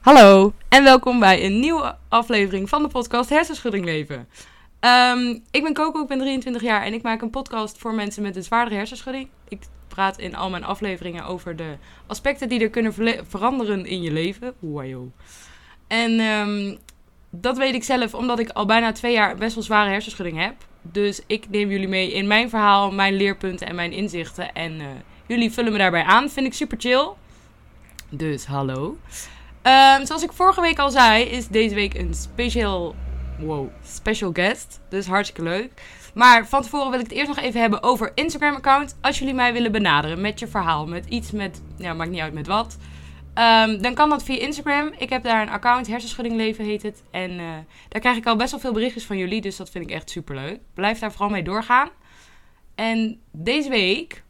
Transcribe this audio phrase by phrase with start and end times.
[0.00, 4.28] Hallo en welkom bij een nieuwe aflevering van de podcast Hersenschudding Leven.
[4.80, 8.22] Ehm, ik ben Coco, ik ben 23 jaar en ik maak een podcast voor mensen
[8.22, 9.28] met een zwaardere hersenschudding.
[9.48, 11.76] Ik praat in al mijn afleveringen over de
[12.06, 12.94] aspecten die er kunnen
[13.28, 14.54] veranderen in je leven.
[14.58, 15.10] Wajo.
[15.86, 16.76] En ehm,
[17.30, 20.54] dat weet ik zelf omdat ik al bijna twee jaar best wel zware hersenschudding heb.
[20.82, 24.52] Dus ik neem jullie mee in mijn verhaal, mijn leerpunten en mijn inzichten.
[24.52, 24.86] En eh,
[25.26, 26.30] jullie vullen me daarbij aan.
[26.30, 27.08] Vind ik super chill.
[28.08, 28.96] Dus hallo.
[29.62, 32.94] Ehm, zoals ik vorige week al zei, is deze week een special,
[33.38, 34.80] wow, special guest.
[34.88, 35.72] Dus hartstikke leuk.
[36.14, 38.98] Maar van tevoren wil ik het eerst nog even hebben over Instagram-account.
[39.00, 42.32] Als jullie mij willen benaderen met je verhaal, met iets met, ja, maakt niet uit
[42.32, 42.76] met wat.
[43.34, 44.92] Ehm, dan kan dat via Instagram.
[44.98, 47.02] Ik heb daar een account, Hersenschudding Leven heet het.
[47.10, 47.46] En eh,
[47.88, 50.10] daar krijg ik al best wel veel berichtjes van jullie, dus dat vind ik echt
[50.10, 50.60] super leuk.
[50.74, 51.88] Blijf daar vooral mee doorgaan.
[52.74, 54.22] En deze week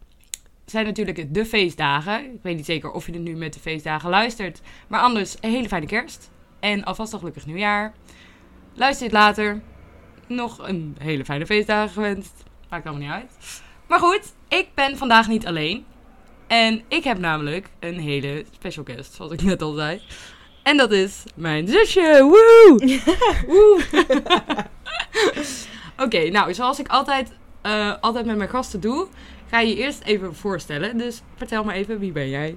[0.70, 2.24] zijn natuurlijk de feestdagen.
[2.24, 4.60] Ik weet niet zeker of je er nu met de feestdagen luistert.
[4.88, 6.30] Maar anders, een hele fijne kerst.
[6.60, 7.92] En alvast een gelukkig nieuwjaar.
[8.74, 9.62] Luister dit later.
[10.26, 12.42] Nog een hele fijne feestdagen gewenst.
[12.68, 13.62] Maakt allemaal niet uit.
[13.86, 15.84] Maar goed, ik ben vandaag niet alleen.
[16.46, 20.00] En ik heb namelijk een hele special guest, zoals ik net al zei.
[20.62, 22.18] En dat is mijn zusje.
[22.22, 23.02] Woe!
[23.46, 23.82] Woe!
[26.04, 29.08] Oké, nou, zoals ik altijd, eh, altijd met mijn gasten doe,
[29.50, 30.98] ga je je eerst even voorstellen.
[30.98, 32.56] Dus vertel me even, wie ben jij?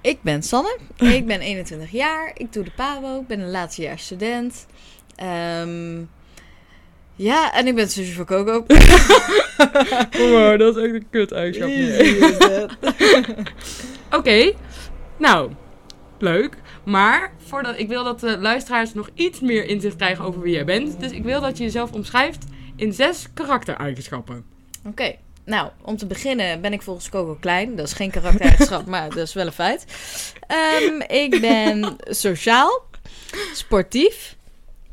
[0.00, 0.78] Ik ben Sanne,
[1.18, 4.66] ik ben 21 jaar, ik doe de PABO, ik ben een laatstejaars student.
[5.16, 6.02] Ehm,
[7.16, 8.64] ja, en ik ben zusje van Coco.
[10.18, 11.70] Wow, dat is echt een kut eigenschap.
[14.18, 14.52] Oké,
[15.16, 15.50] nou,
[16.18, 16.56] leuk.
[16.84, 20.64] Maar voordat, ik wil dat de luisteraars nog iets meer inzicht krijgen over wie jij
[20.64, 21.00] bent.
[21.00, 22.44] Dus ik wil dat je jezelf omschrijft
[22.76, 24.44] in zes karaktereigenschappen.
[24.84, 25.14] Oké,
[25.48, 27.76] nou, om te beginnen ben ik volgens Coco klein.
[27.76, 29.84] Dat is geen karaktereigenschap, maar dat is wel een feit.
[30.46, 32.82] Ehm, ik ben sociaal,
[33.54, 34.36] sportief,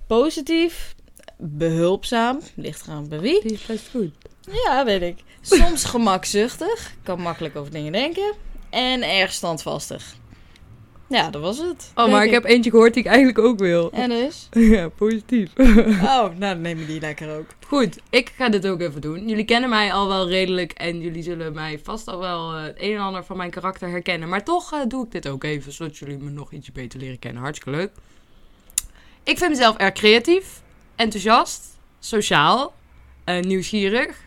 [0.08, 0.95] positief,
[1.38, 2.39] behulpzaam.
[2.56, 3.42] Ligt eraan bij wie.
[3.42, 4.11] Die is best goed.
[4.52, 5.17] Ja, weet ik.
[5.42, 6.94] Soms gemakzuchtig.
[7.04, 8.33] Kan makkelijk over dingen denken.
[8.70, 10.15] En erg standvastig.
[11.08, 11.92] Ja, dat was het.
[11.95, 13.92] Oh, maar ik heb eentje gehoord die ik eigenlijk ook wil.
[13.92, 14.49] En dus?
[14.76, 15.52] Ja, positief.
[15.58, 17.45] Oh, nou dan neem je die lekker ook.
[17.67, 19.27] Goed, ik ga dit ook even doen.
[19.27, 22.76] Jullie kennen mij al wel redelijk en jullie zullen mij vast al wel eh, het
[22.77, 24.30] een en ander van mijn karakter herkennen.
[24.30, 27.20] Maar toch eh, doe ik dit ook even, zodat jullie me nog iets beter leren
[27.20, 27.42] kennen.
[27.42, 27.92] Hartstikke leuk.
[29.23, 30.61] Ik vind mezelf erg creatief,
[30.95, 32.73] enthousiast, sociaal,
[33.23, 34.17] eh, nieuwsgierig,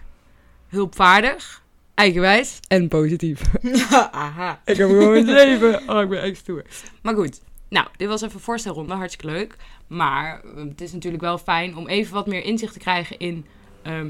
[0.68, 1.62] hulpvaardig,
[1.98, 3.40] eigenwijs en positief.
[4.10, 4.60] Aha.
[4.64, 5.88] Ik heb gewoon een zeven.
[5.88, 6.62] Oh, ik ben echt stoer.
[7.02, 7.40] Maar goed.
[7.68, 8.94] Nou, dit was even een voorstelronde.
[8.94, 9.56] Hartstikke leuk.
[9.86, 13.46] Maar eh, het is natuurlijk wel fijn om even wat meer inzicht te krijgen in
[13.82, 14.06] ehm,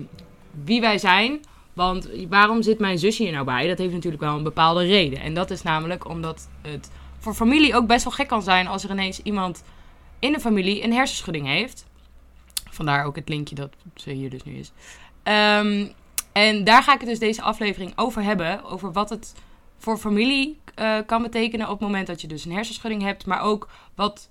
[0.64, 1.40] wie wij zijn.
[1.72, 3.68] Want waarom zit mijn zusje hier nou bij?
[3.68, 5.20] Dat heeft natuurlijk wel een bepaalde reden.
[5.20, 8.84] En dat is namelijk omdat het voor familie ook best wel gek kan zijn als
[8.84, 9.64] er ineens iemand
[10.18, 11.86] in de familie een hersenschudding heeft.
[12.70, 14.72] Vandaar ook het linkje dat ze hier dus nu is.
[15.22, 15.86] Ehm,
[16.38, 18.64] en daar ga ik het dus deze aflevering over hebben.
[18.64, 19.34] Over wat het
[19.78, 23.26] voor familie eh, kan betekenen op het moment dat je dus een hersenschudding hebt.
[23.26, 24.28] Maar ook wat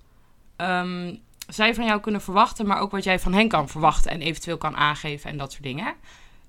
[0.56, 1.16] ehm,
[1.48, 2.68] zij van jou kunnen verwachten.
[2.68, 5.64] Maar ook wat jij van hen kan verwachten en eventueel kan aangeven en dat soort
[5.64, 5.94] dingen.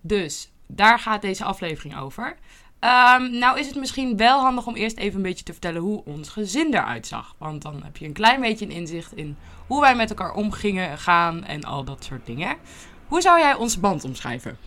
[0.01, 2.37] Dus daar gaat deze aflevering over.
[2.79, 6.05] Ehm, nou is het misschien wel handig om eerst even een beetje te vertellen hoe
[6.05, 7.35] ons gezin eruit zag.
[7.39, 9.37] Want dan heb je een klein beetje een inzicht in
[9.67, 12.57] hoe wij met elkaar omgingen gaan en al dat soort dingen.
[13.07, 14.59] Hoe zou jij onze band omschrijven?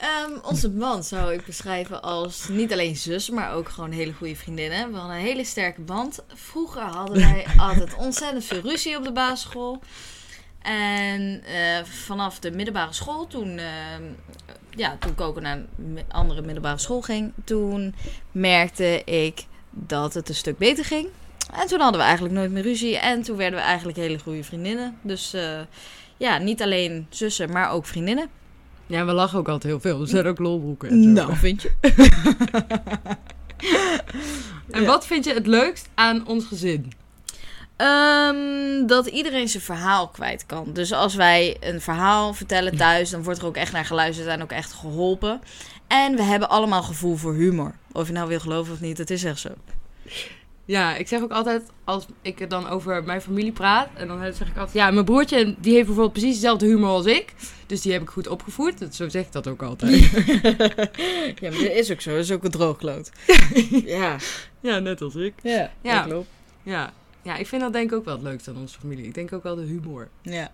[0.00, 4.36] Ehm, onze band zou ik beschrijven als niet alleen zus, maar ook gewoon hele goede
[4.36, 4.90] vriendinnen.
[4.92, 6.24] We hadden een hele sterke band.
[6.34, 9.80] Vroeger hadden wij altijd ontzettend veel ruzie op de basisschool.
[10.62, 14.02] En eh, vanaf de middelbare school, toen, ehm,
[14.70, 17.94] ja, toen Coco naar een andere middelbare school ging, toen
[18.32, 21.08] merkte ik dat het een stuk beter ging.
[21.54, 22.98] En toen hadden we eigenlijk nooit meer ruzie.
[22.98, 24.98] En toen werden we eigenlijk hele goede vriendinnen.
[25.02, 25.60] Dus eh,
[26.16, 28.39] ja, niet alleen zussen, maar ook vriendinnen.
[28.90, 30.00] Ja, we lachen ook altijd heel veel.
[30.00, 31.08] Er zijn ook lolbroeken en zo.
[31.08, 31.70] Nou, vind je?
[34.70, 36.92] En wat vind je het leukst aan ons gezin?
[37.76, 40.72] Ehm, dat iedereen zijn verhaal kwijt kan.
[40.72, 44.42] Dus als wij een verhaal vertellen thuis, dan wordt er ook echt naar geluisterd en
[44.42, 45.40] ook echt geholpen.
[45.86, 47.74] En we hebben allemaal gevoel voor humor.
[47.92, 49.48] Of je nou wil geloven of niet, het is echt zo.
[50.70, 54.18] Ja, ik zeg ook altijd, als ik er dan over mijn familie praat, en dan
[54.34, 57.34] zeg ik altijd, ja, mijn broertje, die heeft bijvoorbeeld precies dezelfde humor als ik.
[57.66, 58.78] Dus die heb ik goed opgevoed.
[58.78, 60.00] Dat- Zo zeg ik dat ook altijd.
[61.40, 62.10] ja, maar dat is ook zo.
[62.10, 63.10] Dat is ook een droogkloot.
[63.84, 64.16] ja.
[64.60, 65.32] ja, net als ik.
[65.42, 65.94] Ja, Ja.
[66.02, 66.28] dat klopt.
[66.62, 66.92] Ja.
[67.22, 69.04] ja, ik vind dat denk ik ook wel het leukste aan onze familie.
[69.04, 70.08] Ik denk ook wel de humor.
[70.22, 70.52] Ja.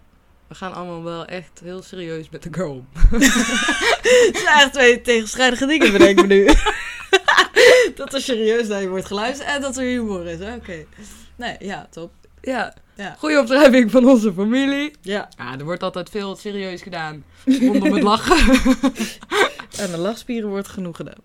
[0.48, 2.86] We gaan allemaal wel echt heel serieus met elkaar om.
[2.92, 6.48] Het zijn echt twee tegenstrijdige dingen, bedenk me nu.
[7.96, 10.40] dat er serieus naar je wordt geluisterd en dat er humor is.
[10.40, 10.84] Oké.
[11.36, 12.10] Nee, ja, top.
[12.40, 12.74] Ja.
[12.94, 13.14] Ja.
[13.18, 14.92] Goeie omschrijving van onze familie.
[15.00, 15.28] Ja.
[15.36, 18.36] Ja, er wordt altijd veel serieus gedaan rondom het lachen.
[19.78, 21.20] En de lachspieren wordt genoeg gedaan.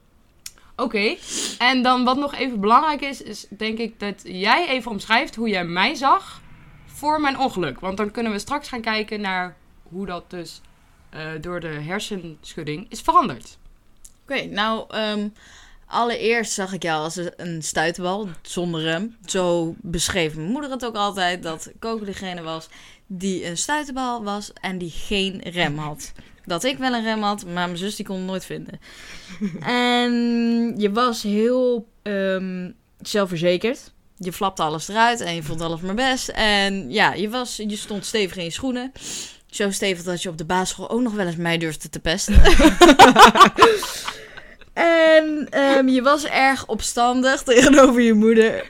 [0.75, 1.15] Oké,
[1.57, 5.49] en dan wat nog even belangrijk is, is denk ik dat jij even omschrijft hoe
[5.49, 6.41] jij mij zag
[6.85, 7.79] voor mijn ongeluk.
[7.79, 10.61] Want dan kunnen we straks gaan kijken naar hoe dat dus
[11.09, 13.57] eh, door de hersenschudding is veranderd.
[14.23, 15.27] Oké, nou, ehm,
[15.91, 19.17] allereerst zag ik jou als een stuiterbal zonder rem.
[19.25, 22.67] Zo beschreef mijn moeder het ook altijd, dat Coco degene was
[23.13, 26.11] die een stuiterbal was en die geen rem had.
[26.45, 28.79] Dat ik wel een rem had, maar mijn zus die kon het nooit vinden.
[29.61, 30.11] En
[30.77, 32.71] je was heel ehm,
[33.01, 33.93] zelfverzekerd.
[34.17, 36.29] Je flapte alles eruit en je vond alles maar best.
[36.29, 38.91] En ja, je, was, je stond stevig in je schoenen.
[39.49, 42.41] Zo stevig dat je op de basisschool ook nog wel eens mij durfde te pesten.
[44.81, 48.65] en ehm, je was erg opstandig tegenover je moeder.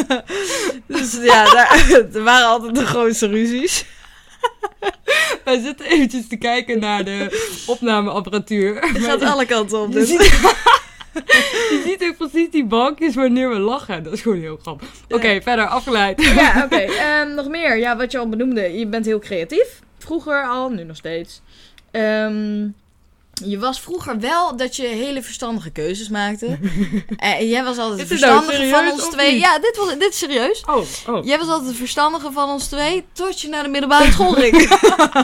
[0.86, 3.84] dus ja, daar, er waren altijd de grootste ruzies.
[5.44, 8.80] Wij zitten eventjes te kijken naar de opnameapparatuur.
[8.80, 9.92] Het gaat alle kanten op.
[9.92, 10.08] Je Dus.
[10.08, 10.20] ziet,
[11.70, 14.02] je ziet ook precies die bankjes wanneer we lachen.
[14.02, 14.88] Dat is gewoon heel grappig.
[15.08, 16.22] Oké, verder afgeleid.
[16.22, 16.76] Ja, oké.
[16.76, 17.76] Ehm, nog meer.
[17.78, 18.78] Ja, wat je al benoemde.
[18.78, 19.80] Je bent heel creatief.
[19.98, 21.40] Vroeger al, nu nog steeds.
[21.90, 22.66] Ehm,
[23.44, 26.46] je was vroeger wel dat je hele verstandige keuzes maakte.
[27.16, 29.38] en jij was altijd de nou verstandige van ons twee.
[29.38, 30.64] Ja, dit, was, dit is serieus.
[30.66, 31.24] Oh, oh.
[31.24, 34.68] Jij was altijd de verstandige van ons twee, tot je naar de middelbare school ging.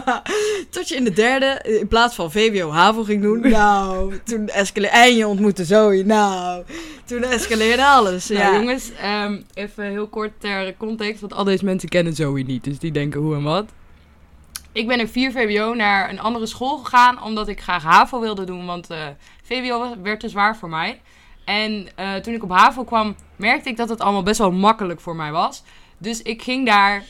[0.71, 3.43] tot je in de derde, in plaats van VWO HAVO ging doen.
[3.55, 4.97] Nou, toen escaleerde...
[4.97, 6.05] En je ontmoette Zoe.
[6.05, 6.65] Nou,
[7.05, 8.29] toen escaleerde alles.
[8.29, 8.53] Nou, ja.
[8.53, 12.79] jongens, ehm, even heel kort ter context, want al deze mensen kennen Zoe niet, dus
[12.79, 13.65] die denken hoe en wat.
[14.75, 18.45] Ik ben in 4 VWO naar een andere school gegaan, omdat ik graag HAVO wilde
[18.45, 18.99] doen, want eh,
[19.43, 21.01] VWO werd te zwaar voor mij.
[21.45, 25.01] En eh, toen ik op HAVO kwam, merkte ik dat het allemaal best wel makkelijk
[25.01, 25.63] voor mij was.
[25.99, 27.03] Dus ik ging daar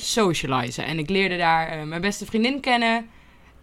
[0.00, 3.08] socializen en ik leerde daar eh, mijn beste vriendin kennen.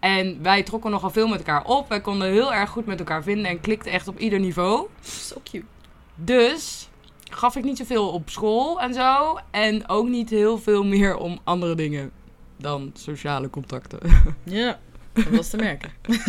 [0.00, 1.88] En wij trokken nogal veel met elkaar op.
[1.88, 4.86] Wij konden heel erg goed met elkaar vinden en klikten echt op ieder niveau.
[5.02, 5.66] So cute.
[6.14, 6.88] Dus
[7.30, 9.38] gaf ik niet zoveel op school en zo.
[9.50, 12.12] En ook niet heel veel meer om andere dingen
[12.58, 13.98] dan sociale contacten.
[14.44, 14.78] Ja,
[15.12, 15.90] dat was te merken.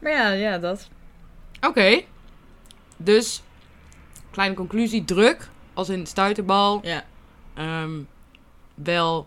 [0.00, 0.88] maar ja, ja, dat.
[1.60, 2.00] Oké.
[2.96, 3.42] Dus,
[4.30, 5.04] kleine conclusie.
[5.04, 6.80] Druk, als in stuiterbal.
[6.82, 7.04] Ja.
[7.54, 8.00] Ehm,
[8.74, 9.26] wel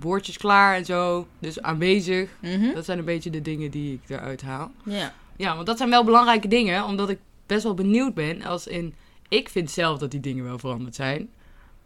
[0.00, 1.26] woordjes klaar en zo.
[1.38, 2.30] Dus aanwezig.
[2.40, 2.74] Mhm.
[2.74, 4.70] Dat zijn een beetje de dingen die ik eruit haal.
[4.84, 5.14] Ja.
[5.36, 6.84] Ja, want dat zijn wel belangrijke dingen.
[6.84, 8.42] Omdat ik best wel benieuwd ben.
[8.42, 8.94] Als in,
[9.28, 11.28] ik vind zelf dat die dingen wel veranderd zijn.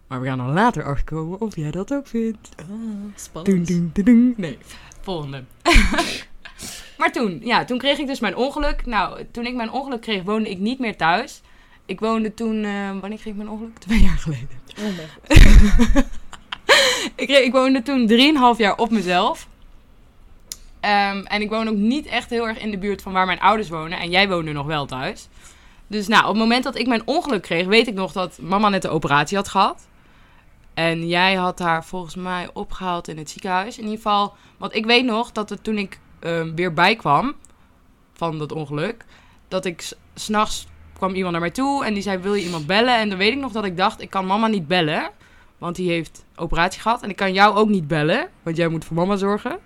[0.09, 2.49] Maar we gaan dan later achterkomen of jij dat ook vindt.
[2.67, 3.67] Doen, spannend.
[3.69, 4.35] doen, doen, doen.
[4.37, 4.59] Nee,
[5.01, 5.45] volgende.
[6.99, 8.87] maar toen, ja, toen kreeg ik dus mijn ongeluk.
[8.87, 11.41] Nou, toen ik mijn ongeluk kreeg, woonde ik niet meer thuis.
[11.87, 13.79] Ik woonde toen, eh, wanneer kreeg ik mijn ongeluk?
[13.79, 14.49] Twee jaar geleden.
[14.81, 14.85] Oh
[17.17, 19.49] ik, kreeg- ik woonde toen drieënhalf jaar op mezelf.
[20.81, 23.41] Ehm, en ik woon ook niet echt heel erg in de buurt van waar mijn
[23.41, 23.99] ouders wonen.
[23.99, 25.29] En jij woonde nog wel thuis.
[25.87, 28.69] Dus nou, op het moment dat ik mijn ongeluk kreeg, weet ik nog dat mama
[28.69, 29.87] net de operatie had gehad.
[30.79, 33.77] En jij had haar volgens mij opgehaald in het ziekenhuis.
[33.77, 37.35] In ieder geval, want ik weet nog dat het toen ik ehm, weer bijkwam
[38.13, 39.05] van dat ongeluk,
[39.49, 42.67] dat ik s- s'nachts kwam iemand naar mij toe en die zei: Wil je iemand
[42.67, 42.97] bellen?
[42.99, 45.11] En dan weet ik nog dat ik dacht: Ik kan mama niet bellen,
[45.59, 47.03] want die heeft operatie gehad.
[47.03, 49.59] En ik kan jou ook niet bellen, want jij moet voor mama zorgen.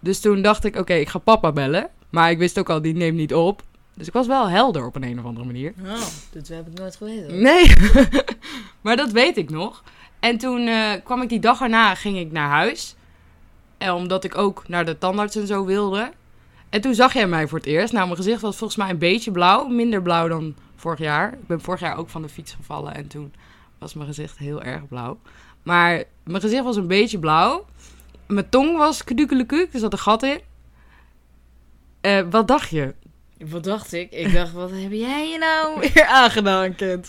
[0.00, 1.88] Dus toen dacht ik: Oké, ik ga papa bellen.
[2.10, 3.62] Maar ik wist ook al, die neemt niet op.
[3.94, 5.74] Dus ik was wel helder op een, een of andere manier.
[5.84, 5.92] Oh,
[6.32, 7.42] dit heb ik nooit geweten.
[7.42, 7.72] Nee,
[8.82, 9.82] maar dat weet ik nog.
[10.22, 12.94] En toen eh, kwam ik die dag erna, ging ik naar huis.
[13.78, 16.12] En omdat ik ook naar de tandarts en zo wilde.
[16.70, 17.92] En toen zag jij mij voor het eerst.
[17.92, 19.66] Nou, mijn gezicht was volgens mij een beetje blauw.
[19.66, 21.32] Minder blauw dan vorig jaar.
[21.32, 22.94] Ik ben vorig jaar ook van de fiets gevallen.
[22.94, 23.34] En toen
[23.78, 25.18] was mijn gezicht heel erg blauw.
[25.62, 27.66] Maar mijn gezicht was een beetje blauw.
[28.26, 29.72] Mijn tong was kudukelekuuk.
[29.72, 30.40] Er zat een gat in.
[32.00, 32.94] Eh, wat dacht je?
[33.38, 34.12] Wat dacht ik?
[34.12, 37.08] Ik dacht, wat heb jij je nou weer aangedaan, kind?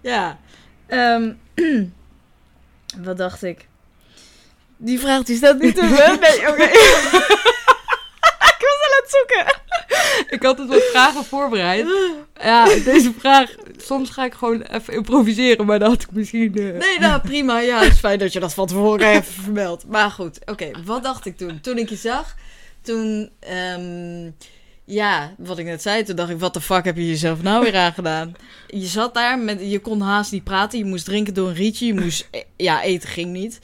[0.00, 0.38] Ja.
[0.86, 1.32] ehm,
[2.96, 3.66] wat dacht ik?
[4.76, 5.86] Die vraag die staat niet hè?
[6.16, 6.62] Nee, oké.
[8.52, 9.56] ik was al aan het zoeken.
[10.30, 11.86] Ik had dus wat vragen voorbereid.
[12.42, 13.50] Ja, deze vraag...
[13.76, 16.54] Soms ga ik gewoon even improviseren, maar dat had ik misschien...
[16.54, 17.58] eh, Nee, nou prima.
[17.60, 19.86] Ja, het is fijn dat je dat van tevoren even vermeldt.
[19.86, 20.70] Maar goed, oké.
[20.84, 21.60] wat dacht ik toen?
[21.60, 22.34] Toen ik je zag,
[22.82, 23.30] toen...
[23.40, 24.30] ehm,
[24.88, 27.64] ja, wat ik net zei, toen dacht ik, wat de fuck heb je jezelf nou
[27.64, 28.34] weer aangedaan?
[28.66, 31.86] Je zat daar, met, je kon haast niet praten, je moest drinken door een rietje,
[31.86, 33.60] je moest, eh, ja, eten ging niet.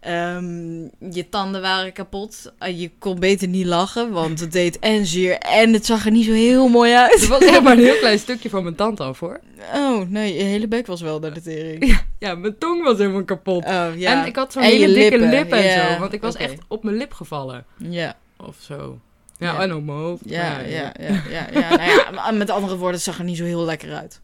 [0.00, 2.52] Ehm, je tanden waren kapot.
[2.58, 6.10] Eh, je kon beter niet lachen, want het deed en zeer en het zag er
[6.10, 7.12] niet zo heel mooi uit.
[7.20, 9.40] Het was echt maar een heel klein stukje van mijn tand af, hoor.
[9.74, 12.00] Oh, nee, je hele bek was wel naar de tering.
[12.18, 13.64] Ja, mijn tong was helemaal kapot.
[13.64, 14.20] Oh, ja.
[14.20, 16.00] En ik had zo'n hele dikke lippen, lip en ja, zo.
[16.00, 17.64] Want ik was echt op mijn lip gevallen.
[17.76, 19.00] Ja, Of zo.
[19.42, 20.22] Ja, en op mijn hoofd.
[20.26, 21.46] ja, ja, ja, ja.
[21.52, 24.20] ja, nou met andere woorden, het zag er niet zo heel lekker uit.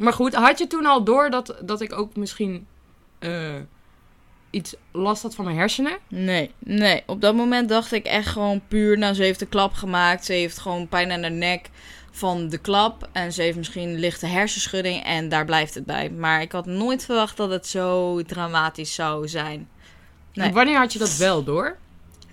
[0.00, 2.66] Maar goed, had je toen al door dat, dat ik ook misschien
[3.18, 3.54] eh,
[4.50, 5.98] iets last had van mijn hersenen?
[6.08, 7.02] Nee, nee.
[7.06, 10.24] Op dat moment dacht ik echt gewoon puur, nou, ze heeft een klap gemaakt.
[10.24, 11.70] Ze heeft gewoon pijn aan haar nek
[12.10, 13.08] van de klap.
[13.12, 16.10] En ze heeft misschien lichte hersenschudding en daar blijft het bij.
[16.10, 19.68] Maar ik had nooit verwacht dat het zo dramatisch zou zijn.
[20.32, 20.52] Nee.
[20.52, 21.76] Wanneer had je dat wel door?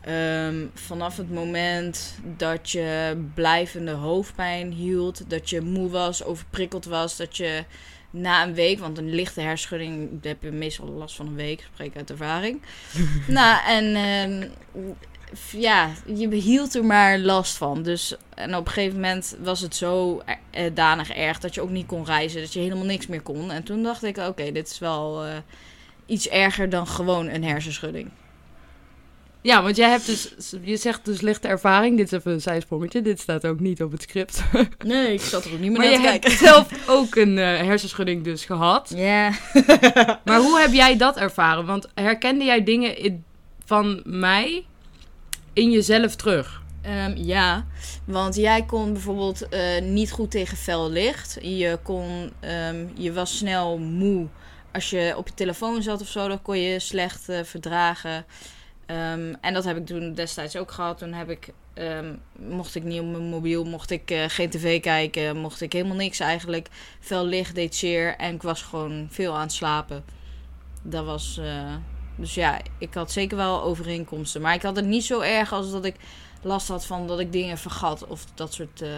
[0.06, 7.18] Ehm, vanaf het moment dat je blijvende hoofdpijn hield, dat je moe was, overprikkeld was,
[7.18, 7.64] dat je
[8.10, 11.68] na een week, want een lichte hersenschudding daar heb je meestal last van een week,
[11.74, 12.62] spreek uit ervaring.
[13.28, 14.50] nou, en ehm,
[15.52, 17.84] ja, je hield er maar last van.
[17.84, 20.22] Dus en op een gegeven moment was het zo
[20.52, 23.52] eh, danig erg dat je ook niet kon reizen, dat je helemaal niks meer kon.
[23.52, 25.32] En toen dacht ik, oké, dit is wel eh,
[26.06, 28.10] iets erger dan gewoon een hersenschudding.
[29.46, 31.98] Ja, want jij hebt dus, je zegt dus lichte ervaring.
[31.98, 33.02] Dit is even een zijsprongetje.
[33.02, 34.44] Dit staat ook niet op het script.
[34.86, 36.46] Nee, ik zat er ook niet meer Maar naar je te hebt kijken.
[36.48, 38.92] zelf ook een eh, hersenschudding dus gehad.
[38.96, 39.32] Ja.
[40.26, 41.66] Maar hoe heb jij dat ervaren?
[41.66, 43.24] Want herkende jij dingen in-
[43.66, 44.66] van mij
[45.54, 46.62] in jezelf terug?
[46.82, 47.66] Ehm, ja,
[48.06, 51.38] want jij kon bijvoorbeeld eh, niet goed tegen fel licht.
[51.42, 54.28] Je, kon, ehm, je was snel moe.
[54.72, 58.26] Als je op je telefoon zat of zo, dan kon je slecht eh, verdragen.
[58.86, 60.98] Ehm, en dat heb ik toen destijds ook gehad.
[60.98, 64.82] Toen heb ik, ehm, mocht ik niet op mijn mobiel, mocht ik eh, geen tv
[64.82, 66.68] kijken, mocht ik helemaal niks eigenlijk.
[67.00, 70.04] Fel licht deed zeer en ik was gewoon veel aan het slapen.
[70.82, 71.74] Dat was, eh,
[72.16, 74.42] dus ja, ik had zeker wel overeenkomsten.
[74.42, 75.96] Maar ik had het niet zo erg als dat ik
[76.42, 78.82] last had van dat ik dingen vergat of dat soort.
[78.82, 78.90] eh,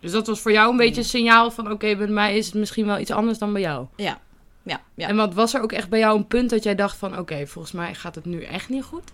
[0.00, 1.70] Dus dat was voor jou een beetje een signaal van...
[1.70, 3.86] oké, bij mij is het misschien wel iets anders dan bij jou.
[3.96, 4.20] ja,
[4.94, 5.08] ja.
[5.08, 7.18] En wat was er ook echt bij jou een punt dat jij dacht van...
[7.18, 9.10] oké, volgens mij gaat het nu echt niet goed?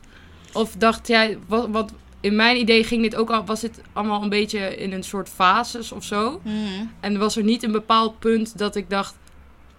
[0.52, 1.38] Of dacht jij...
[1.46, 3.44] Wat, wat, in mijn idee ging dit ook al...
[3.44, 6.40] was dit allemaal een beetje in een soort fases of zo?
[6.42, 6.84] Mhm.
[7.00, 9.14] En was er niet een bepaald punt dat ik dacht...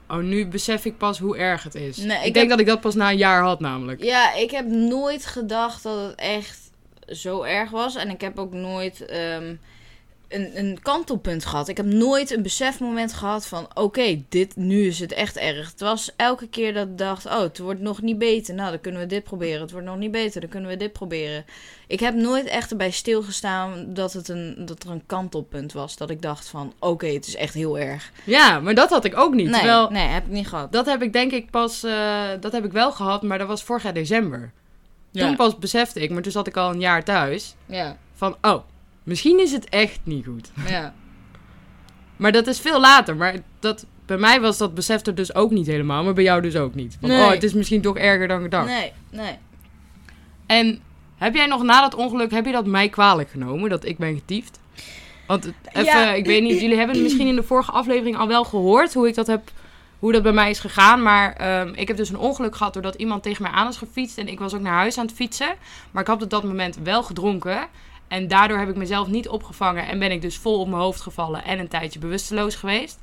[0.10, 1.98] oh, nu besef ik pas hoe erg het is.
[1.98, 4.04] Nee, ik ik denk heb- dat ik dat pas na een jaar had namelijk.
[4.04, 6.60] Ja, ik heb nooit gedacht dat het echt
[7.08, 7.96] zo erg was.
[7.96, 9.56] En ik heb ook nooit ehm,
[10.28, 11.68] een, een kantelpunt gehad.
[11.68, 13.68] Ik heb nooit een besefmoment gehad van...
[13.74, 15.70] oké, dit nu is het echt erg.
[15.72, 17.26] Het was elke keer dat ik dacht...
[17.26, 18.54] oh, het wordt nog niet beter.
[18.56, 19.62] Nou, dan kunnen we dit proberen.
[19.62, 20.42] Het wordt nog niet beter.
[20.42, 21.46] Dan kunnen we dit proberen.
[21.88, 25.98] Ik heb nooit echt erbij stilgestaan dat, het een, dat er een kantelpunt was.
[25.98, 26.74] Dat ik dacht van...
[26.80, 28.12] oké, het is echt heel erg.
[28.24, 29.50] Ja, maar dat had ik ook niet.
[29.50, 30.72] Nee, Terwijl, nee, heb ik niet gehad.
[30.72, 31.84] dat heb ik denk ik pas...
[31.84, 34.52] eh, dat heb ik wel gehad, maar dat was vorig jaar december.
[35.12, 35.26] Ja.
[35.26, 37.56] Toen pas besefte ik, maar toen zat ik al een jaar thuis...
[37.66, 38.64] Ja, van, oh,
[39.06, 40.52] misschien is het echt niet goed.
[40.70, 40.94] ja.
[42.16, 43.16] Maar dat is veel later.
[43.16, 46.04] Maar dat, bij mij was dat besef er dus ook niet helemaal.
[46.04, 46.98] Maar bij jou dus ook niet.
[47.00, 47.24] Van, Nee.
[47.24, 48.68] oh, het is misschien toch erger dan gedacht.
[48.68, 49.38] Nee, nee.
[50.46, 50.80] En
[51.16, 53.70] heb jij nog na dat ongeluk, heb je dat mij kwalijk genomen?
[53.70, 54.60] Dat ik ben getiefd?
[55.28, 56.14] Want even, Ja.
[56.14, 58.94] ik weet niet, jullie hebben het misschien in de vorige aflevering al wel gehoord.
[58.94, 59.52] Hoe ik dat heb,
[60.00, 61.02] hoe dat bij mij is gegaan.
[61.02, 64.18] Maar ehm, ik heb dus een ongeluk gehad doordat iemand tegen mij aan is gefietst.
[64.18, 65.56] En ik was ook naar huis aan het fietsen.
[65.92, 67.68] Maar ik had op dat moment wel gedronken.
[68.08, 69.88] En daardoor heb ik mezelf niet opgevangen.
[69.88, 71.44] En ben ik dus vol op mijn hoofd gevallen.
[71.44, 73.00] En een tijdje bewusteloos geweest.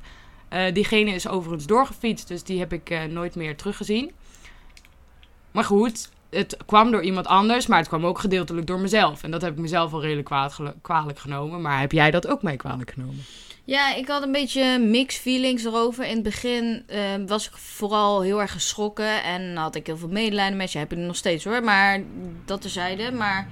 [0.49, 2.27] Eh, diegene is overigens doorgefietst.
[2.27, 4.11] Dus die heb ik eh, nooit meer teruggezien.
[5.51, 7.67] Maar goed, het kwam door iemand anders.
[7.67, 9.23] Maar het kwam ook gedeeltelijk door mezelf.
[9.23, 10.29] En dat heb ik mezelf al redelijk
[10.81, 11.61] kwalijk genomen.
[11.61, 13.23] Maar heb jij dat ook mij kwalijk genomen?
[13.65, 16.05] Ja, ik had een beetje mixed feelings erover.
[16.05, 20.07] In het begin eh, was ik vooral heel erg geschrokken en had ik heel veel
[20.07, 20.77] medelijden met je.
[20.77, 22.03] Heb ik nog steeds hoor, maar
[22.45, 23.11] dat terzijde.
[23.11, 23.49] Maar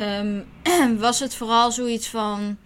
[0.00, 2.56] ehm, was het vooral zoiets van,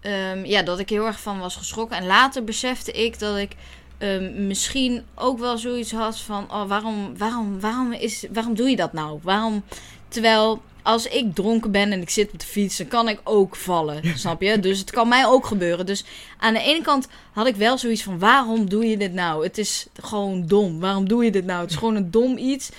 [0.00, 1.96] ehm, ja, dat ik heel erg van was geschrokken.
[1.96, 3.52] En later besefte ik dat ik
[3.98, 8.76] ehm, misschien ook wel zoiets had van, oh, waarom, waarom, waarom, is, waarom doe je
[8.76, 9.18] dat nou?
[9.22, 9.64] Waarom,
[10.08, 13.56] terwijl als ik dronken ben en ik zit op de fiets, dan kan ik ook
[13.56, 14.60] vallen, snap je?
[14.60, 15.86] Dus het kan mij ook gebeuren.
[15.86, 16.04] Dus
[16.38, 19.44] aan de ene kant had ik wel zoiets van, waarom doe je dit nou?
[19.44, 20.80] Het is gewoon dom.
[20.80, 21.60] Waarom doe je dit nou?
[21.60, 22.70] Het is gewoon een dom iets.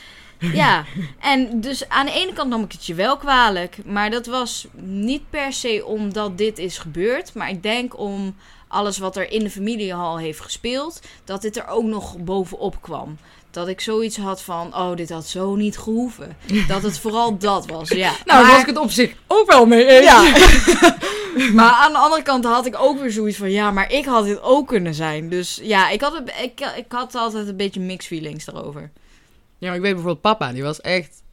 [0.53, 0.85] Ja,
[1.19, 3.77] en dus aan de ene kant nam ik het je wel kwalijk.
[3.85, 7.33] Maar dat was niet per se omdat dit is gebeurd.
[7.33, 8.35] Maar ik denk om
[8.67, 13.17] alles wat er in de familiehal heeft gespeeld, dat dit er ook nog bovenop kwam.
[13.51, 16.37] Dat ik zoiets had van, oh, dit had zo niet gehoeven.
[16.67, 18.09] Dat het vooral dat was, ja.
[18.09, 20.05] Nou, daar Maar- was ik het op zich ook wel mee eens.
[20.05, 20.21] ja.
[21.53, 23.51] maar aan de andere kant had ik ook weer zoiets van...
[23.51, 25.29] Ja, maar ik had dit ook kunnen zijn.
[25.29, 28.91] Dus ja, ik had, het, ik, ik had altijd een beetje mixed feelings daarover.
[29.61, 31.23] Ja, maar ik weet bijvoorbeeld papa, die was echt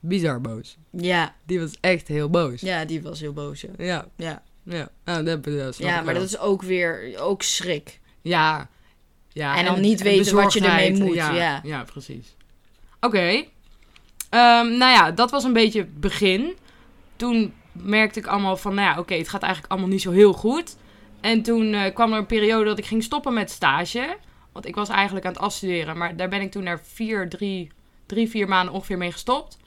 [0.00, 0.76] bizar boos.
[0.90, 2.60] Ja, Die was echt heel boos.
[2.60, 3.60] ja, die was heel boos.
[3.60, 4.42] Ja, Ja, ja.
[4.62, 4.88] ja.
[5.04, 6.14] Ah, dat, dat ja maar wel.
[6.14, 8.00] dat is ook weer ook schrik.
[8.22, 8.68] Ja.
[9.28, 11.60] ja En dan niet weten wat je ermee moet, Ja, ja.
[11.64, 12.36] ja precies.
[13.00, 13.44] Oké.
[14.30, 16.56] Ehm, nou ja, dat was een beetje het begin.
[17.16, 20.32] Toen merkte ik allemaal van, nou ja, oké, het gaat eigenlijk allemaal niet zo heel
[20.32, 20.76] goed.
[21.20, 24.16] En toen eh, kwam er een periode dat ik ging stoppen met stage.
[24.56, 25.96] Want ik was eigenlijk aan het afstuderen.
[25.96, 27.70] Maar daar ben ik toen na vier, drie,
[28.06, 29.58] drie, vier maanden ongeveer mee gestopt.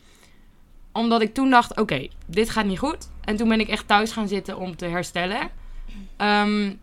[0.92, 3.10] Omdat ik toen dacht, oké, dit gaat niet goed.
[3.22, 5.50] En toen ben ik echt thuis gaan zitten om te herstellen.
[6.18, 6.74] Ehm,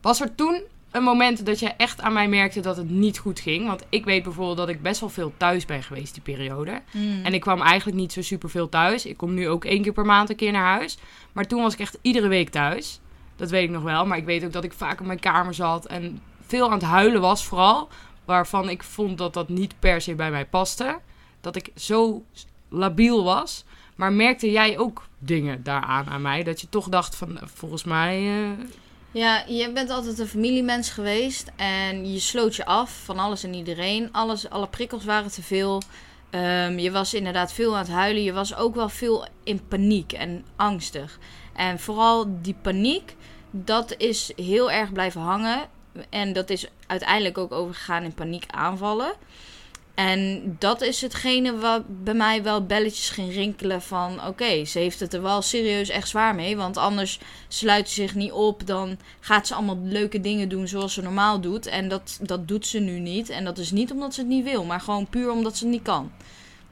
[0.00, 3.40] was er toen een moment dat je echt aan mij merkte dat het niet goed
[3.40, 3.66] ging?
[3.66, 6.82] Want ik weet bijvoorbeeld dat ik best wel veel thuis ben geweest die periode.
[7.22, 9.06] En ik kwam eigenlijk niet zo super veel thuis.
[9.06, 10.98] Ik kom nu ook één keer per maand een keer naar huis.
[11.32, 13.00] Maar toen was ik echt iedere week thuis.
[13.36, 14.06] Dat weet ik nog wel.
[14.06, 16.20] Maar ik weet ook dat ik vaak in mijn kamer zat en
[16.52, 17.88] veel aan het huilen was vooral.
[18.24, 20.98] Waarvan ik vond dat dat niet per se bij mij paste.
[21.40, 22.24] Dat ik zo
[22.68, 23.64] labiel was.
[23.96, 26.42] Maar merkte jij ook dingen daaraan aan mij?
[26.42, 28.16] Dat je toch dacht van, eh, volgens mij...
[28.18, 28.64] eh,
[29.12, 33.54] Ja, je bent altijd een familiemens geweest en je sloot je af van alles en
[33.54, 34.08] iedereen.
[34.12, 35.82] Alles, alle prikkels waren te veel.
[36.30, 38.22] Ehm, je was inderdaad veel aan het huilen.
[38.22, 41.18] Je was ook wel veel in paniek en angstig.
[41.52, 43.16] En vooral die paniek,
[43.50, 45.68] dat is heel erg blijven hangen.
[46.10, 49.12] En dat is uiteindelijk ook overgegaan in paniekaanvallen.
[49.94, 54.26] En dat is hetgene wat bij mij wel belletjes ging rinkelen van...
[54.26, 56.56] oké, ze heeft het er wel serieus echt zwaar mee.
[56.56, 57.18] Want anders
[57.48, 58.66] sluit ze zich niet op.
[58.66, 61.66] Dan gaat ze allemaal leuke dingen doen zoals ze normaal doet.
[61.66, 63.28] En dat, dat doet ze nu niet.
[63.28, 65.72] En dat is niet omdat ze het niet wil, maar gewoon puur omdat ze het
[65.72, 66.12] niet kan.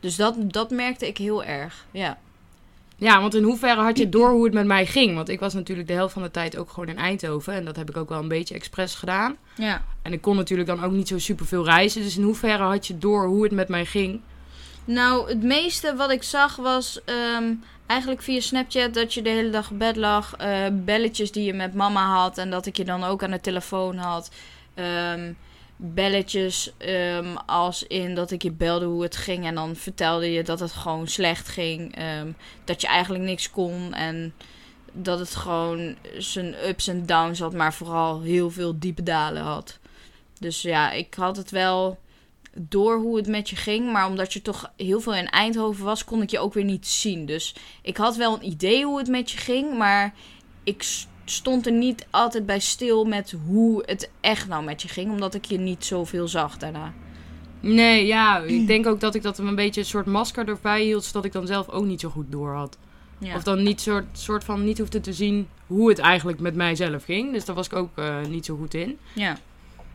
[0.00, 2.18] Dus dat, dat merkte ik heel erg, ja.
[3.00, 5.14] Ja, want in hoeverre had je door hoe het met mij ging?
[5.14, 7.52] Want ik was natuurlijk de helft van de tijd ook gewoon in Eindhoven.
[7.54, 9.37] En dat heb ik ook wel een beetje expres gedaan.
[9.57, 9.85] Ja.
[10.02, 12.02] En ik kon natuurlijk dan ook niet zo super veel reizen.
[12.02, 14.21] Dus in hoeverre had je door hoe het met mij ging?
[14.85, 17.52] Nou, het meeste wat ik zag was ehm,
[17.87, 20.35] eigenlijk via Snapchat dat je de hele dag op bed lag.
[20.37, 23.40] eh, belletjes die je met mama had en dat ik je dan ook aan de
[23.40, 24.30] telefoon had.
[24.75, 25.33] Ehm,
[25.82, 30.42] belletjes ehm, als in dat ik je belde hoe het ging en dan vertelde je
[30.42, 31.97] dat het gewoon slecht ging.
[31.97, 32.32] ehm,
[32.64, 34.34] dat je eigenlijk niks kon en
[34.93, 39.78] dat het gewoon zijn ups en downs had, maar vooral heel veel diepe dalen had.
[40.38, 41.99] Dus ja, ik had het wel
[42.54, 43.93] door hoe het met je ging.
[43.93, 46.86] Maar omdat je toch heel veel in Eindhoven was, kon ik je ook weer niet
[46.86, 47.26] zien.
[47.26, 49.78] Dus ik had wel een idee hoe het met je ging.
[49.78, 50.14] Maar
[50.64, 55.10] ik stond er niet altijd bij stil met hoe het echt nou met je ging.
[55.10, 56.93] Omdat ik je niet zoveel zag daarna.
[57.60, 61.04] Nee, ja, ik denk ook dat ik dat een beetje een soort masker erbij hield.
[61.04, 62.78] Zodat ik dan zelf ook niet zo goed door had.
[63.19, 63.34] Ja.
[63.34, 67.04] Of dan niet soort, soort van niet hoefde te zien hoe het eigenlijk met mijzelf
[67.04, 67.32] ging.
[67.32, 68.99] Dus daar was ik ook eh, niet zo goed in.
[69.14, 69.38] ja.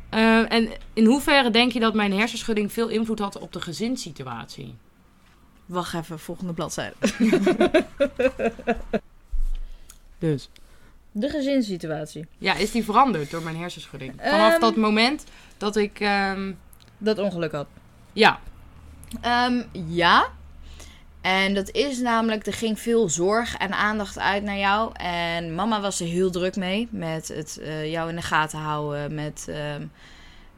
[0.10, 4.76] Eh, en in hoeverre denk je dat mijn hersenschudding veel invloed had op de gezinssituatie?
[5.66, 6.96] Wacht even, volgende bladzijde.
[10.20, 10.50] Dus.
[11.18, 12.26] De gezinssituatie.
[12.38, 14.14] Ja, is die veranderd door mijn hersenschudding?
[14.18, 14.60] Vanaf Ehm.
[14.60, 15.24] dat moment
[15.58, 16.00] dat ik...
[16.00, 16.52] ehm,
[16.98, 17.68] Dat ongeluk had.
[18.14, 18.40] ja,
[19.22, 20.28] Ehm, ja.
[21.22, 24.92] En dat is namelijk, er ging veel zorg en aandacht uit naar jou.
[24.94, 26.88] En mama was er heel druk mee.
[26.92, 29.14] Met het eh, jou in de gaten houden.
[29.16, 29.86] Met ehm,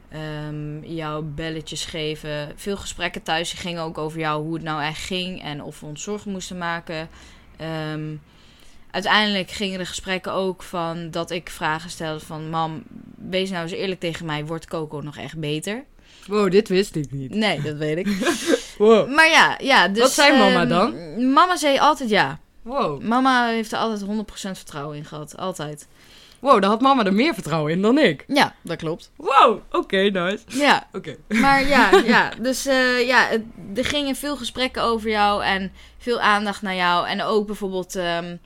[0.08, 2.52] ehm, jou belletjes geven.
[2.56, 5.42] Veel gesprekken thuis gingen ook over jou, hoe het nou echt ging.
[5.42, 7.08] En of we ons zorgen moesten maken.
[7.56, 8.14] Ehm,
[8.90, 12.50] uiteindelijk gingen de gesprekken ook van dat ik vragen stelde van...
[12.50, 12.82] Mam,
[13.28, 14.44] wees nou eens eerlijk tegen mij.
[14.44, 15.84] Wordt Coco nog echt beter?
[16.28, 17.34] wow, dit wist ik niet.
[17.34, 18.08] Nee, dat weet ik.
[18.78, 19.14] Wow.
[19.14, 20.02] Maar ja, ja dus...
[20.02, 21.32] Wat zei mama ehm, dan?
[21.32, 22.38] Mama zei altijd ja.
[22.62, 23.02] Wow.
[23.02, 25.36] Mama heeft er altijd 100% vertrouwen in gehad.
[25.36, 25.88] Altijd.
[26.38, 28.24] Wow, daar had mama er meer vertrouwen in dan ik.
[28.26, 29.10] Ja, dat klopt.
[29.16, 30.38] Wow, oké, nice.
[30.46, 31.16] Ja, Oké.
[31.28, 32.32] maar ja, ja.
[32.40, 33.30] Dus eh, ja,
[33.74, 37.08] er gingen veel gesprekken over jou en veel aandacht naar jou.
[37.08, 37.96] En ook bijvoorbeeld...
[37.96, 38.36] ehm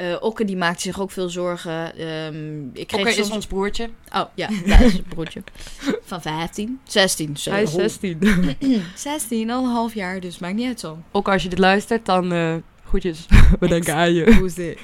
[0.00, 1.96] eh, Okke, die maakte zich ook veel zorgen.
[1.96, 3.28] Ehm ik kreeg soms...
[3.28, 3.90] is ons broertje.
[4.14, 5.42] Oh, ja, dat is het broertje.
[6.10, 6.80] Van 15.
[6.84, 7.36] 16.
[7.36, 7.58] sorry.
[7.58, 8.56] Hij is 16.
[8.94, 10.98] 16, al een half jaar, dus maakt niet uit zo.
[11.10, 13.26] Ook als je dit luistert, dan eh goedjes.
[13.60, 14.34] We denken aan je.
[14.34, 14.78] Hoe is dit?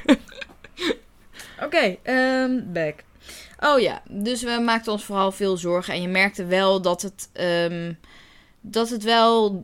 [1.65, 3.05] Oké, ehm, back.
[3.61, 5.95] Oh ja, dus we maakten ons vooral veel zorgen.
[5.95, 7.93] En je merkte wel dat het, ehm,
[8.61, 9.63] dat het wel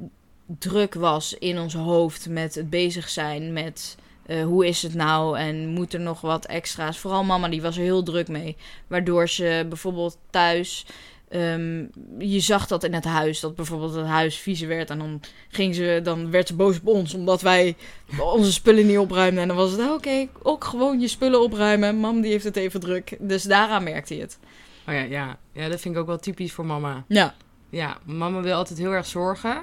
[0.59, 3.97] druk was in ons hoofd met het bezig zijn met
[4.33, 6.99] eh, hoe is het nou en moet er nog wat extra's.
[6.99, 8.57] Vooral mama, die was er heel druk mee.
[8.87, 10.87] Waardoor ze bijvoorbeeld thuis...
[11.29, 11.85] ehm,
[12.18, 14.90] je zag dat in het huis, dat bijvoorbeeld het huis vies werd.
[14.90, 17.77] En dan, ging ze, dan werd ze boos op ons, omdat wij
[18.18, 19.42] onze spullen niet opruimden.
[19.42, 21.97] En dan was het, "Ah, oké, ook gewoon je spullen opruimen.
[21.97, 23.16] Mam, die heeft het even druk.
[23.21, 24.38] Dus daaraan merkte je het.
[24.88, 25.38] Oh ja, ja.
[25.53, 27.05] Ja, dat vind ik ook wel typisch voor mama.
[27.09, 27.35] Ja.
[27.71, 29.62] Ja, mama wil altijd heel erg zorgen.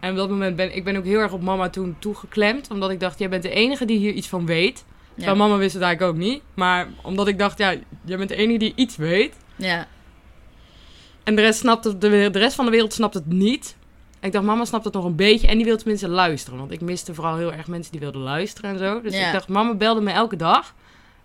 [0.00, 2.70] En op dat moment ben ik ben ook heel erg op mama toen toegeklemd.
[2.70, 4.84] Omdat ik dacht, jij bent de enige die hier iets van weet.
[4.88, 5.14] Ja.
[5.14, 6.42] Terwijl mama wist het eigenlijk ook niet.
[6.54, 9.34] Maar omdat ik dacht, ja, jij bent de enige die iets weet.
[9.56, 9.86] Ja.
[11.24, 13.76] En de rest, snapt het, de, de rest van de wereld snapt het niet.
[14.20, 15.46] En ik dacht, mama snapt het nog een beetje.
[15.46, 16.58] En die wil tenminste luisteren.
[16.58, 19.00] Want ik miste vooral heel erg mensen die wilden luisteren en zo.
[19.00, 19.26] Dus Ja.
[19.26, 20.74] ik dacht, mama belde me elke dag.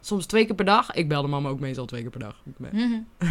[0.02, 0.92] Soms twee keer per dag.
[0.94, 2.36] Ik belde mama ook meestal twee keer per dag.
[2.58, 3.00] Mhm.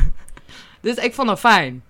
[0.81, 1.83] Dus ik vond dat fijn.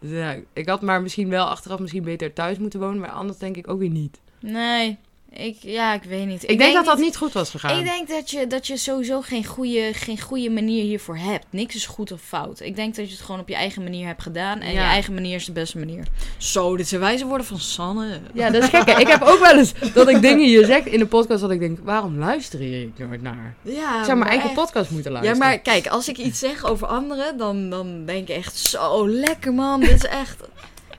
[0.00, 3.00] Dus ja, ik had maar misschien wel achteraf misschien beter thuis moeten wonen.
[3.00, 4.20] Maar anders denk ik ook weer niet.
[4.40, 4.98] Nee,
[5.32, 6.50] ik, ja, ik weet niet.
[6.50, 7.78] Ik, denk dat dat niet goed was gegaan.
[7.78, 11.46] Ik denk dat je, dat je sowieso geen goede, geen goede manier hiervoor hebt.
[11.50, 12.60] Niks is goed of fout.
[12.60, 14.60] Ik denk dat je het gewoon op je eigen manier hebt gedaan.
[14.60, 14.80] En Ja.
[14.82, 16.06] je eigen manier is de beste manier.
[16.36, 18.20] Zo, dit zijn wijze woorden van Sanne.
[18.34, 18.86] Ja, dat is gek.
[18.90, 19.00] hè.
[19.00, 21.58] Ik heb ook wel eens dat ik dingen hier zeg in de podcast dat ik
[21.60, 23.54] denk, waarom luister je nooit naar?
[23.62, 25.48] Ja, Ik zou mijn eigen echt- podcast moeten Ja, luisteren.
[25.50, 29.52] maar kijk, als ik iets zeg over anderen, dan, dan denk ik echt zo lekker
[29.54, 29.80] man.
[29.80, 30.36] Dit is echt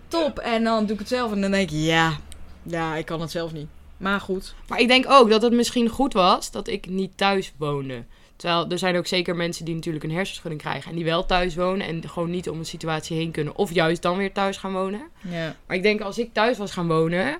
[0.07, 0.39] top.
[0.39, 2.17] En dan doe ik het zelf en dan denk ik, ja,
[2.63, 3.67] ja, ik kan het zelf niet.
[3.99, 4.55] Maar goed.
[4.67, 8.03] Maar ik denk ook dat het misschien goed was dat ik niet thuis woonde.
[8.35, 11.55] Terwijl er zijn ook zeker mensen die natuurlijk een hersenschudding krijgen en die wel thuis
[11.55, 13.55] wonen en gewoon niet om een situatie heen kunnen.
[13.55, 15.01] Of juist dan weer thuis gaan wonen.
[15.29, 15.55] Ja.
[15.67, 17.39] Maar ik denk als ik thuis was gaan wonen,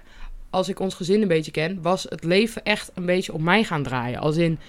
[0.50, 3.64] als ik ons gezin een beetje ken, was het leven echt een beetje op mij
[3.64, 4.20] gaan draaien.
[4.20, 4.60] Als in,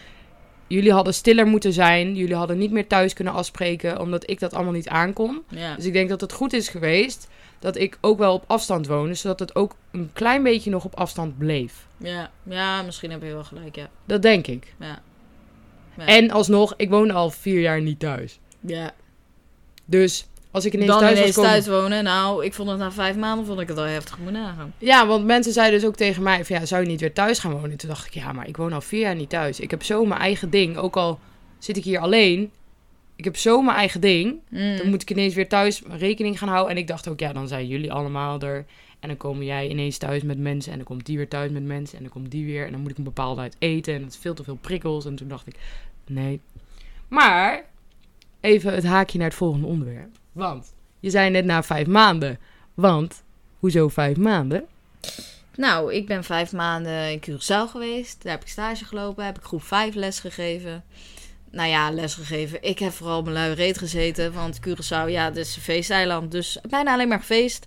[0.66, 4.54] jullie hadden stiller moeten zijn, jullie hadden niet meer thuis kunnen afspreken, omdat ik dat
[4.54, 5.42] allemaal niet aankon.
[5.48, 5.74] Ja.
[5.74, 7.28] Dus ik denk dat het goed is geweest
[7.60, 10.94] dat ik ook wel op afstand woonde, zodat het ook een klein beetje nog op
[10.94, 11.86] afstand bleef.
[11.96, 12.30] Ja.
[12.42, 13.88] ja, misschien heb je wel gelijk, ja.
[14.04, 14.74] Dat denk ik.
[14.78, 15.02] Ja.
[15.96, 16.06] Ja.
[16.06, 18.38] En alsnog, ik woonde al vier jaar niet thuis.
[18.60, 18.92] Ja.
[19.84, 21.62] Dus als ik ineens Dan thuis ineens was komen...
[21.62, 22.04] thuis wonen.
[22.04, 24.74] Nou, ik vond het na vijf maanden vond ik het al heftig moet nagaan.
[24.78, 27.38] Ja, want mensen zeiden dus ook tegen mij van ja, zou je niet weer thuis
[27.38, 27.76] gaan wonen?
[27.76, 29.60] Toen dacht ik, ja, maar ik woon al vier jaar niet thuis.
[29.60, 30.76] Ik heb zo mijn eigen ding.
[30.76, 31.18] Ook al
[31.58, 32.50] zit ik hier alleen,
[33.20, 34.40] ik heb zo mijn eigen ding.
[34.48, 34.76] Mm.
[34.76, 36.70] Dan moet ik ineens weer thuis rekening gaan houden.
[36.70, 38.64] En ik dacht ook, ja, dan zijn jullie allemaal er.
[39.00, 40.72] En dan kom jij ineens thuis met mensen.
[40.72, 41.96] En dan komt die weer thuis met mensen.
[41.96, 42.66] En dan komt die weer.
[42.66, 43.94] En dan moet ik een bepaalde uit eten.
[43.94, 45.04] En dat is veel te veel prikkels.
[45.04, 45.54] En toen dacht ik,
[46.06, 46.40] nee.
[47.08, 47.64] Maar,
[48.40, 50.10] even het haakje naar het volgende onderwerp.
[50.32, 52.38] Want, je zei net na vijf maanden.
[52.74, 53.22] Want,
[53.58, 54.64] hoezo vijf maanden?
[55.56, 58.22] Nou, ik ben vijf maanden in Curaçao geweest.
[58.22, 59.24] Daar heb ik stage gelopen.
[59.24, 60.84] Heb ik groep 5 les gegeven.
[61.50, 62.62] Nou ja, les gegeven.
[62.62, 64.32] Ik heb vooral mijn lui reet gezeten.
[64.32, 66.30] Want Curaçao, ja, dat is een feesteiland.
[66.32, 67.66] Dus bijna alleen maar gefeest.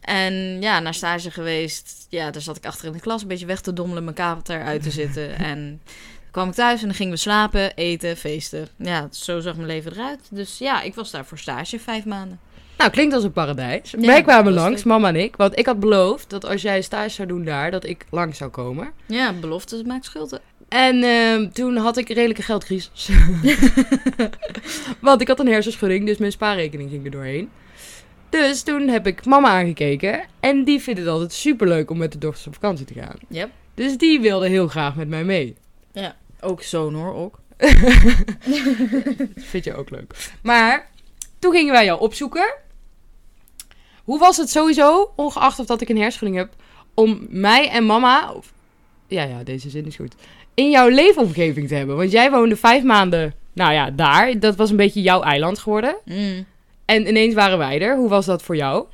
[0.00, 2.06] En ja, naar stage geweest.
[2.08, 4.04] Ja, daar zat ik achter in de klas een beetje weg te dommelen.
[4.04, 5.36] Mijn kater uit te zitten.
[5.50, 5.80] En
[6.30, 8.68] dan kwam ik thuis en dan gingen we slapen, eten, feesten.
[8.76, 10.20] Ja, zo zag mijn leven eruit.
[10.30, 12.40] Dus ja, ik was daar voor stage vijf maanden.
[12.78, 13.90] Nou, klinkt als een paradijs.
[13.90, 14.84] Ja, Wij kwamen langs, leuk.
[14.84, 15.36] mama en ik.
[15.36, 18.50] Want ik had beloofd dat als jij stage zou doen daar, dat ik langs zou
[18.50, 18.92] komen.
[19.06, 20.40] Ja, beloftes maakt schulden.
[20.68, 23.08] En ehm, toen had ik een redelijke geldcrisis.
[25.00, 27.50] Want ik had een hersenschudding, dus mijn spaarrekening ging er doorheen.
[28.28, 30.24] Dus toen heb ik mama aangekeken.
[30.40, 33.16] En die vindt het altijd superleuk om met de dochters op vakantie te gaan.
[33.28, 33.50] Yep.
[33.74, 35.56] Dus die wilde heel graag met mij mee.
[36.40, 37.40] Ook zo'n hoor, ook.
[39.50, 40.30] Vind je ook leuk.
[40.42, 40.90] Maar
[41.38, 42.54] toen gingen wij jou opzoeken.
[44.04, 46.54] Hoe was het sowieso, ongeacht of dat ik een hersenschudding heb,
[46.94, 48.52] om mij en mama, of,
[49.06, 50.14] ja ja, deze zin is goed,
[50.58, 51.96] in jouw leefomgeving te hebben?
[51.96, 54.38] Want jij woonde vijf maanden, nou ja, daar.
[54.38, 55.96] Dat was een beetje jouw eiland geworden.
[56.04, 56.46] Mm.
[56.84, 57.96] En ineens waren wij er.
[57.96, 58.84] Hoe was dat voor jou?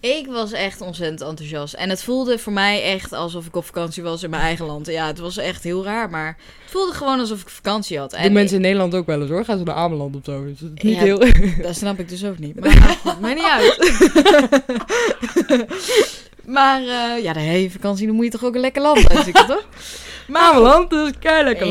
[0.00, 1.74] Ik was echt ontzettend enthousiast.
[1.74, 4.86] En het voelde voor mij echt alsof ik op vakantie was in mijn eigen land.
[4.86, 8.12] Ja, het was echt heel raar, maar het voelde gewoon alsof ik vakantie had.
[8.12, 9.44] En mensen in Nederland ook wel eens hoor.
[9.44, 10.44] Gaan ze naar Ameland of zo.
[10.44, 11.02] Dus niet Ja.
[11.02, 11.18] heel...
[11.62, 12.60] dat snap ik dus ook niet.
[12.60, 13.78] Maar nou, goed, niet uit.
[16.56, 19.46] maar eh, ja, de hele vakantie, dan moet je toch ook een lekker land uitzoeken,
[19.46, 19.66] toch?
[20.32, 21.66] Ameland, dat is kei lekker.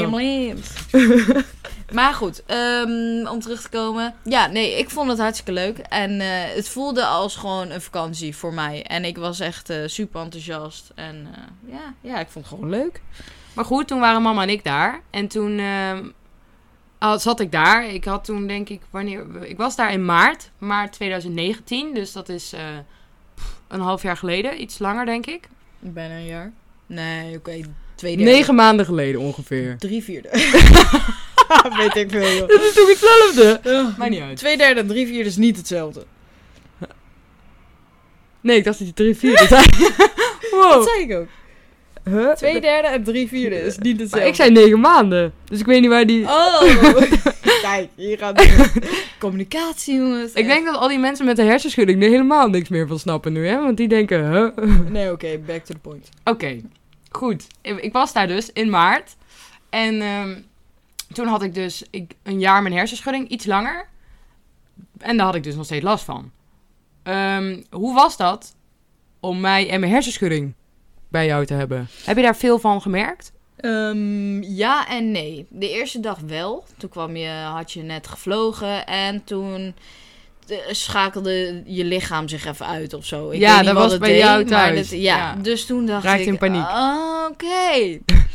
[1.93, 4.13] Maar goed, ehm, om terug te komen.
[4.23, 5.77] Ja, nee, ik vond het hartstikke leuk.
[5.77, 8.83] En eh, het voelde als gewoon een vakantie voor mij.
[8.83, 10.91] En ik was echt eh, super enthousiast.
[10.95, 13.01] En eh, ja, ja, ik vond het gewoon leuk.
[13.53, 15.01] Maar goed, toen waren mama en ik daar.
[15.09, 16.09] En toen ehm,
[17.19, 17.85] zat ik daar.
[17.85, 19.43] Ik had toen denk ik, wanneer...
[19.43, 20.51] Ik was daar in maart.
[20.57, 21.93] Maart 2019.
[21.93, 22.53] Dus dat is
[23.35, 24.61] pff, een half jaar geleden.
[24.61, 25.49] Iets langer denk ik.
[25.79, 26.51] Bijna een jaar.
[26.85, 27.61] Nee, oké.
[27.97, 28.31] Twee derde.
[28.31, 29.75] Negen maanden geleden ongeveer.
[29.79, 30.29] Drie vierde.
[31.77, 32.47] Weet ik veel, joh.
[32.47, 33.59] Dat is toch hetzelfde?
[33.97, 34.37] Maakt niet uit.
[34.37, 36.05] Twee derde en drie vierde is niet hetzelfde.
[38.41, 39.63] Nee, ik dacht dat je drie vierde zei.
[40.51, 40.71] wow.
[40.71, 41.27] Dat zei ik ook.
[42.03, 42.31] Huh?
[42.31, 44.17] Twee derde en drie vierde is niet hetzelfde.
[44.17, 45.33] Maar ik zei negen maanden.
[45.45, 46.23] Dus ik weet niet waar die...
[46.23, 46.61] Oh!
[47.61, 48.81] Kijk, hier gaat het.
[49.19, 50.33] Communicatie, jongens.
[50.33, 53.33] Ik denk dat al die mensen met een hersenschudding er helemaal niks meer van snappen
[53.33, 53.61] nu, hè?
[53.61, 54.65] Want die denken, huh?
[54.89, 56.09] Nee, oké, back to the point.
[56.23, 56.61] Oké,
[57.17, 57.47] goed.
[57.61, 59.15] Ik, was daar dus in maart.
[59.69, 60.41] En ehm,
[61.13, 63.87] toen had ik dus ik, een jaar mijn hersenschudding, iets langer.
[64.97, 66.31] En daar had ik dus nog steeds last van.
[67.03, 68.55] Ehm, hoe was dat
[69.19, 70.53] om mij en mijn hersenschudding
[71.07, 71.87] bij jou te hebben?
[72.05, 73.31] Heb je daar veel van gemerkt?
[73.57, 75.45] Ehm, ja en nee.
[75.49, 76.65] De eerste dag wel.
[76.77, 79.75] Toen kwam je, had je net gevlogen en toen
[80.71, 83.29] schakelde je lichaam zich even uit of zo.
[83.29, 84.89] Ik Ja, dat was het bij deed, jou thuis.
[84.89, 85.17] dat- ja.
[85.17, 85.35] Ja.
[85.41, 86.27] dus toen dacht Raakte ik...
[86.27, 86.65] in paniek.
[87.29, 87.99] Oké.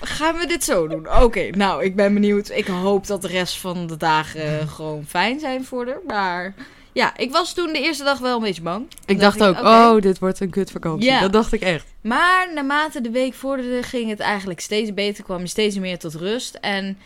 [0.00, 1.22] Gaan we dit zo doen?
[1.22, 2.50] Oké, nou, ik ben benieuwd.
[2.50, 6.00] Ik hoop dat de rest van de dagen gewoon fijn zijn voor haar.
[6.06, 6.54] Maar
[6.92, 8.86] ja, ik was toen de eerste dag wel een beetje bang.
[9.06, 11.10] Ik dacht dacht ook, oh, dit wordt een kutvakantie.
[11.10, 11.20] Ja.
[11.20, 11.84] Dat dacht ik echt.
[12.00, 15.24] Maar naarmate de week vorderde, ging het eigenlijk steeds beter.
[15.24, 16.54] kwam je steeds meer tot rust.
[16.60, 16.98] En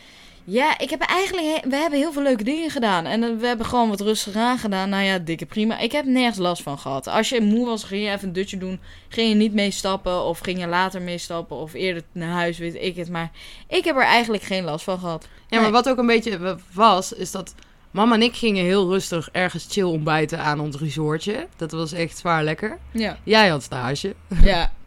[0.45, 3.05] ja, ik heb eigenlijk, we hebben heel veel leuke dingen gedaan.
[3.05, 4.89] En eh, we hebben gewoon wat rustiger aan gedaan.
[4.89, 5.79] Nou ja, dikke prima.
[5.79, 7.07] Ik heb nergens last van gehad.
[7.07, 8.79] Als je moe was, ging je even een dutje doen.
[9.07, 10.23] Ging je niet meestappen.
[10.23, 11.57] Of ging je later meestappen.
[11.57, 13.09] Of eerder naar huis, weet ik het.
[13.09, 13.31] Maar
[13.67, 15.27] ik heb er eigenlijk geen last van gehad.
[15.47, 17.55] Ja, maar wat ook een beetje was, is dat
[17.91, 21.47] mama en ik gingen heel rustig ergens chill ontbijten aan ons resortje.
[21.55, 22.77] Dat was echt zwaar lekker.
[22.91, 23.17] Ja.
[23.23, 24.15] Jij had stage.
[24.43, 24.71] Ja.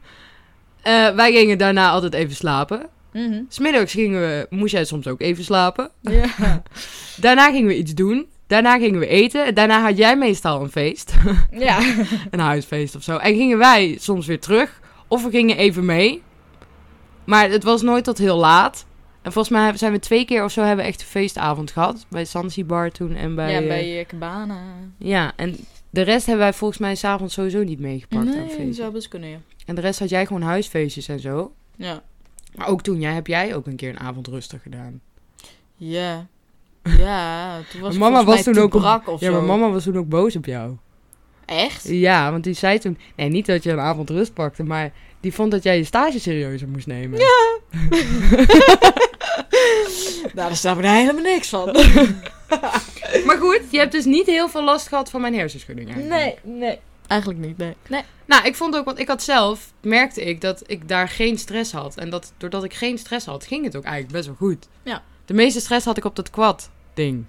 [0.83, 2.89] Eh, wij gingen daarna altijd even slapen.
[3.17, 3.43] Mhm.
[3.49, 5.91] Smiddags gingen we, moest jij soms ook even slapen.
[6.01, 6.63] Ja.
[7.21, 8.27] Daarna gingen we iets doen.
[8.47, 9.55] Daarna gingen we eten.
[9.55, 11.15] Daarna had jij meestal een feest.
[11.51, 11.95] Ja.
[12.31, 13.17] een huisfeest of zo.
[13.17, 14.81] En gingen wij soms weer terug.
[15.09, 16.23] Of we gingen even mee.
[17.25, 18.87] Maar het was nooit tot heel laat.
[19.23, 22.07] En volgens mij zijn we twee keer of zo hebben we echt een feestavond gehad.
[22.09, 23.53] Bij Zanzibar toen en bij...
[23.53, 24.61] ja, bij je cabana.
[24.99, 25.57] ja, en
[25.91, 28.75] de rest hebben wij volgens mij s'avonds sowieso niet meegepakt aan Nee, feesten.
[28.75, 29.39] zou best kunnen, ja.
[29.67, 31.53] En de rest had jij gewoon huisfeestjes en zo.
[31.77, 32.03] Ja.
[32.57, 35.01] Maar ook toen jij, heb jij ook een keer een avond rustig gedaan.
[35.77, 36.27] Ja.
[36.99, 39.99] Ja, toen was mama was toen ook op- brak of ja, maar mama was toen
[39.99, 40.77] ook boos op jou.
[41.45, 41.89] Echt?
[41.89, 42.99] Ja, want die zei toen...
[43.17, 46.21] Nee, niet dat je een avond rust pakte, maar die vond dat jij je stage
[46.21, 47.19] serieuzer moest nemen.
[47.19, 47.59] Ja.
[50.35, 51.71] nou, daar staat me helemaal niks van.
[53.27, 56.39] Maar goed, je hebt dus niet heel veel last gehad van mijn hersenschudding eigenlijk.
[56.45, 56.79] Nee, nee.
[57.07, 57.77] Eigenlijk niet, nee.
[57.89, 58.03] Nee.
[58.25, 61.73] Nou, ik vond ook, want ik had zelf, merkte ik dat ik daar geen stress
[61.73, 61.97] had.
[61.97, 64.69] En dat doordat ik geen stress had, ging het ook eigenlijk best wel goed.
[64.83, 65.03] Ja.
[65.25, 67.25] De meeste stress had ik op dat quad ding.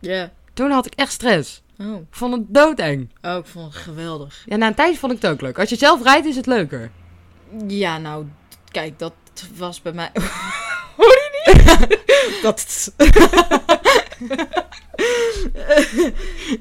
[0.00, 0.32] Ja.
[0.54, 1.62] Toen had ik echt stress.
[1.78, 1.94] Oh.
[1.94, 3.10] Ik vond het doodeng.
[3.22, 4.42] oh, ik vond het geweldig.
[4.46, 5.58] Ja, na een tijdje vond ik het ook leuk.
[5.58, 6.90] Als je zelf rijdt, is het leuker.
[7.66, 8.26] Ja, nou,
[8.70, 9.12] kijk, dat
[9.56, 10.10] was bij mij...
[10.96, 12.42] Hoor je niet?
[12.42, 12.92] dat...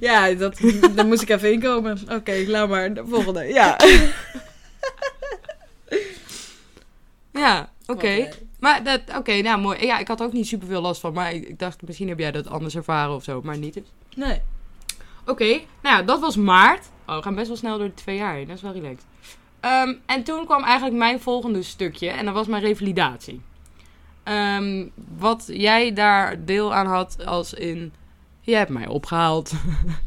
[0.05, 0.59] ja, dat,
[0.95, 1.99] daar moest ik even inkomen.
[2.11, 2.93] Oké, laat maar.
[2.93, 3.43] De volgende.
[3.43, 3.77] Ja.
[7.35, 8.29] Ja, oké.
[8.59, 9.85] Maar dat, oké, nou mooi.
[9.85, 11.13] Ja, ik had ook niet super veel last van.
[11.13, 13.41] Maar ik, ik dacht, misschien heb jij dat anders ervaren of zo.
[13.43, 13.83] Maar niet dus.
[14.15, 14.41] Nee.
[15.25, 15.47] Oké,
[15.81, 16.89] nou ja, dat was maart.
[17.07, 18.47] Oh, we gaan best wel snel door de twee jaar heen.
[18.47, 19.05] Dat is wel relaxed.
[19.59, 22.09] Ehm, en toen kwam eigenlijk mijn volgende stukje.
[22.09, 23.41] En dat was mijn revalidatie.
[24.23, 24.85] Ehm,
[25.17, 27.93] wat jij daar deel aan had als in...
[28.45, 29.51] Je hebt mij opgehaald.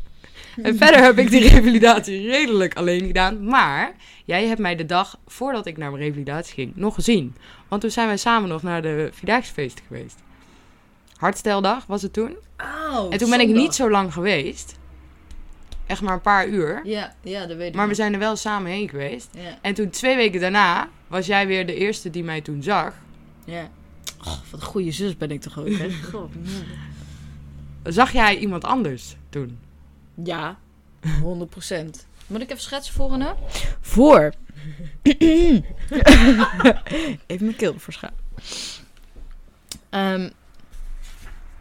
[0.63, 3.45] en verder heb ik die revalidatie redelijk alleen gedaan.
[3.45, 7.35] Maar jij hebt mij de dag voordat ik naar mijn revalidatie ging nog gezien.
[7.69, 10.19] Want toen zijn wij samen nog naar de Vierdaagse geweest.
[11.17, 12.37] Hartsteldag was het toen.
[12.59, 14.77] Oh, En toen ben ik niet zo lang geweest.
[15.87, 16.81] Echt maar een paar uur.
[16.85, 19.29] Ja, ja, dat weet ik Maar we zijn er wel samen heen geweest.
[19.33, 22.95] Ja, En toen twee weken daarna was jij weer de eerste die mij toen zag.
[23.45, 23.71] ja.
[24.21, 25.89] Oh, wat een goede zus ben ik toch ook, hè?
[26.13, 26.31] God,
[27.89, 29.59] Zag jij iemand anders toen?
[30.25, 30.59] Ja,
[31.07, 31.07] 100%
[32.29, 33.37] Moet ik even schetsen voor en na?
[33.81, 34.33] Voor.
[37.27, 38.11] even mijn keel ervoor schaam.
[39.91, 40.29] Ehm,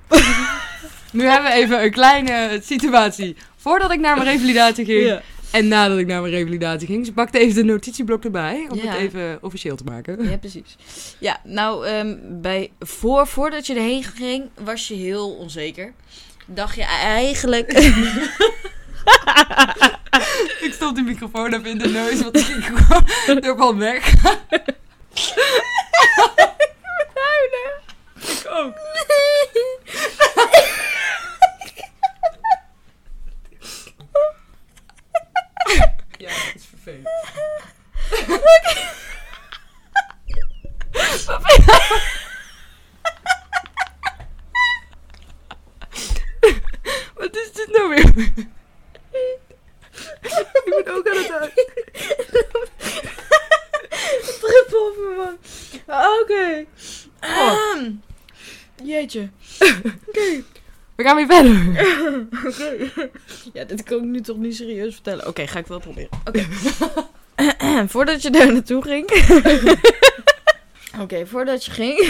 [1.11, 3.35] Nu hebben we even een kleine situatie.
[3.55, 5.21] Voordat ik naar mijn revalidatie ging ja.
[5.51, 7.05] En nadat ik naar mijn revalidatie ging.
[7.05, 8.83] Ze pakte even de notitieblok erbij om Ja.
[8.91, 10.29] het even officieel te maken.
[10.29, 10.75] ja, precies.
[11.19, 15.93] Ja, nou, ehm, bij, voor, voordat je erheen ging, was je heel onzeker.
[16.45, 17.71] Dacht je eigenlijk...
[20.61, 24.13] Ik stop die microfoon even in de neus, want ik ging gewoon er van weg.
[28.15, 28.73] Ik ook.
[36.17, 37.07] Ja, dat is vervelend.
[47.15, 48.06] Wat is dit nou weer?
[50.65, 51.53] Ik ben ook aan het uit.
[54.41, 55.35] Druppel over me.
[56.21, 56.65] Oké.
[57.19, 57.91] Ehm,
[58.83, 59.29] Jeetje.
[60.95, 61.69] We gaan weer verder.
[62.45, 62.89] Oké.
[63.53, 65.27] Ja, dit kan ik nu toch niet serieus vertellen.
[65.27, 66.09] Oké, ga ik wel proberen.
[66.25, 66.45] Oké.
[67.87, 69.09] Voordat je daar naartoe ging.
[71.01, 72.05] Oké, voordat je ging,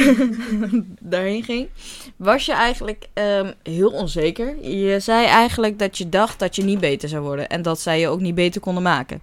[1.00, 1.70] daarheen ging,
[2.18, 4.66] was je eigenlijk ehm, heel onzeker.
[4.66, 8.00] Je zei eigenlijk dat je dacht dat je niet beter zou worden en dat zij
[8.00, 9.22] je ook niet beter konden maken.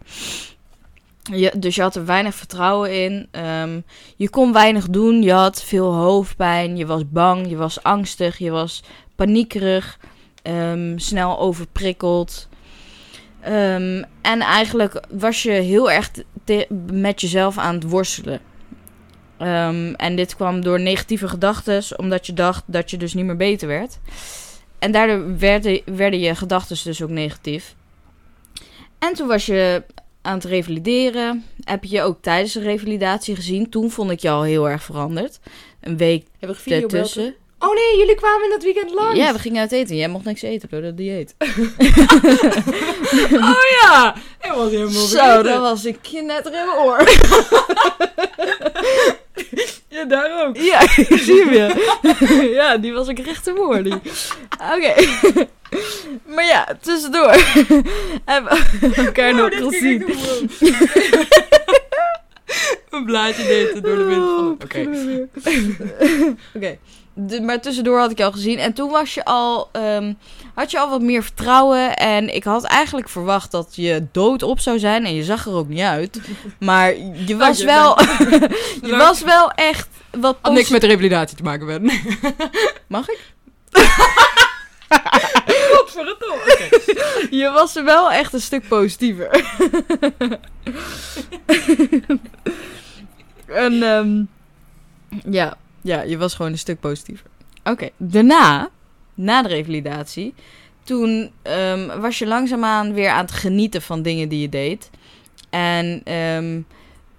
[1.23, 3.29] Je, dus je had er weinig vertrouwen in.
[3.31, 3.81] Ehm,
[4.17, 5.23] je kon weinig doen.
[5.23, 6.77] Je had veel hoofdpijn.
[6.77, 7.49] Je was bang.
[7.49, 8.39] Je was angstig.
[8.39, 8.83] Je was
[9.15, 9.99] paniekerig.
[10.43, 12.49] ehm, snel overprikkeld.
[13.41, 16.11] En eigenlijk was je heel erg
[16.93, 18.41] met jezelf aan het worstelen.
[19.45, 23.37] Ehm, en dit kwam door negatieve gedachten, omdat je dacht dat je dus niet meer
[23.37, 23.99] beter werd.
[24.79, 27.75] En daardoor werden, werden je gedachten dus ook negatief.
[28.99, 29.83] En toen was je
[30.23, 31.45] aan het revalideren.
[31.65, 33.71] Heb je je ook tijdens de revalidatie gezien.
[33.71, 35.39] Toen vond ik je al heel erg veranderd.
[35.81, 37.35] Een week Hebben we ertussen.
[37.59, 39.19] Oh nee, jullie kwamen in dat weekend langs.
[39.19, 39.97] Ja, we gingen uit eten.
[39.97, 41.35] Jij mocht niks eten door dat dieet.
[43.33, 44.15] Oh ja!
[44.41, 47.03] Dat was helemaal Zo, dat was een knetter in mijn oor.
[49.89, 50.57] Ja, daar ook.
[50.57, 51.77] Ja, ik zie hem weer.
[52.61, 54.01] ja, die was ik recht te.
[54.59, 54.95] Oké.
[56.35, 57.35] maar ja, tussendoor
[58.25, 60.05] hebben we elkaar Oh, nog gezien.
[62.91, 64.59] Een blaadje deed door de wind van.
[64.63, 64.89] Oké.
[66.55, 66.79] Oké.
[67.15, 68.59] De- Maar tussendoor had ik je al gezien.
[68.59, 70.13] En toen was je al, ehm,
[70.55, 71.97] had je al wat meer vertrouwen.
[71.97, 75.05] En ik had eigenlijk verwacht dat je dood op zou zijn.
[75.05, 76.21] En je zag er ook niet uit.
[76.59, 76.95] Maar
[77.27, 78.97] je was je, wel, je Leuk.
[79.01, 81.83] was wel echt wat Had niks met de revalidatie te maken, Ben.
[82.87, 83.19] Mag ik?
[85.73, 86.35] Godverdomme.
[86.35, 86.69] Oké.
[87.31, 89.45] Je was er wel echt een stuk positiever.
[93.47, 94.23] en ehm,
[95.33, 97.27] ja, ja, je was gewoon een stuk positiever.
[97.65, 98.71] Oké, daarna,
[99.15, 100.35] na de revalidatie,
[100.83, 104.91] toen ehm, was je langzaamaan weer aan het genieten van dingen die je deed.
[105.51, 106.61] En ehm,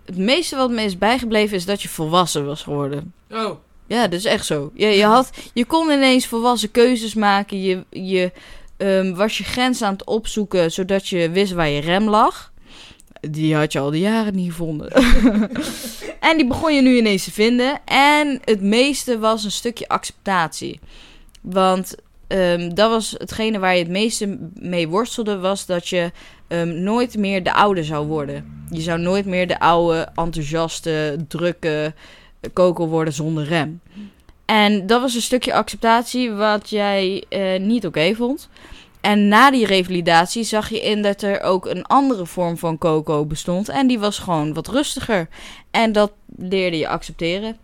[0.05, 3.13] het meeste wat me is bijgebleven is dat je volwassen was geworden.
[3.31, 3.51] Oh.
[3.87, 4.71] Ja, dat is echt zo.
[4.73, 7.61] Je, je, had, je kon ineens volwassen keuzes maken.
[7.61, 8.31] Je, je
[8.77, 12.53] ehm, was je grens aan het opzoeken, zodat je wist waar je rem lag.
[13.21, 14.91] Die had je al die jaren niet gevonden.
[16.29, 17.79] en die begon je nu ineens te vinden.
[17.85, 20.79] En het meeste was een stukje acceptatie.
[21.41, 21.95] Want
[22.27, 26.11] ehm, dat was hetgene waar je het meeste mee worstelde, was dat je
[26.47, 28.65] ehm, nooit meer de oude zou worden.
[28.69, 31.93] Je zou nooit meer de oude, enthousiaste, drukke
[32.53, 33.81] Coco worden zonder rem.
[34.45, 38.49] En dat was een stukje acceptatie wat jij eh, niet oké vond.
[39.05, 43.25] En na die revalidatie zag je in dat er ook een andere vorm van Coco
[43.25, 43.69] bestond.
[43.69, 45.27] En die was gewoon wat rustiger.
[45.71, 47.57] En dat leerde je accepteren.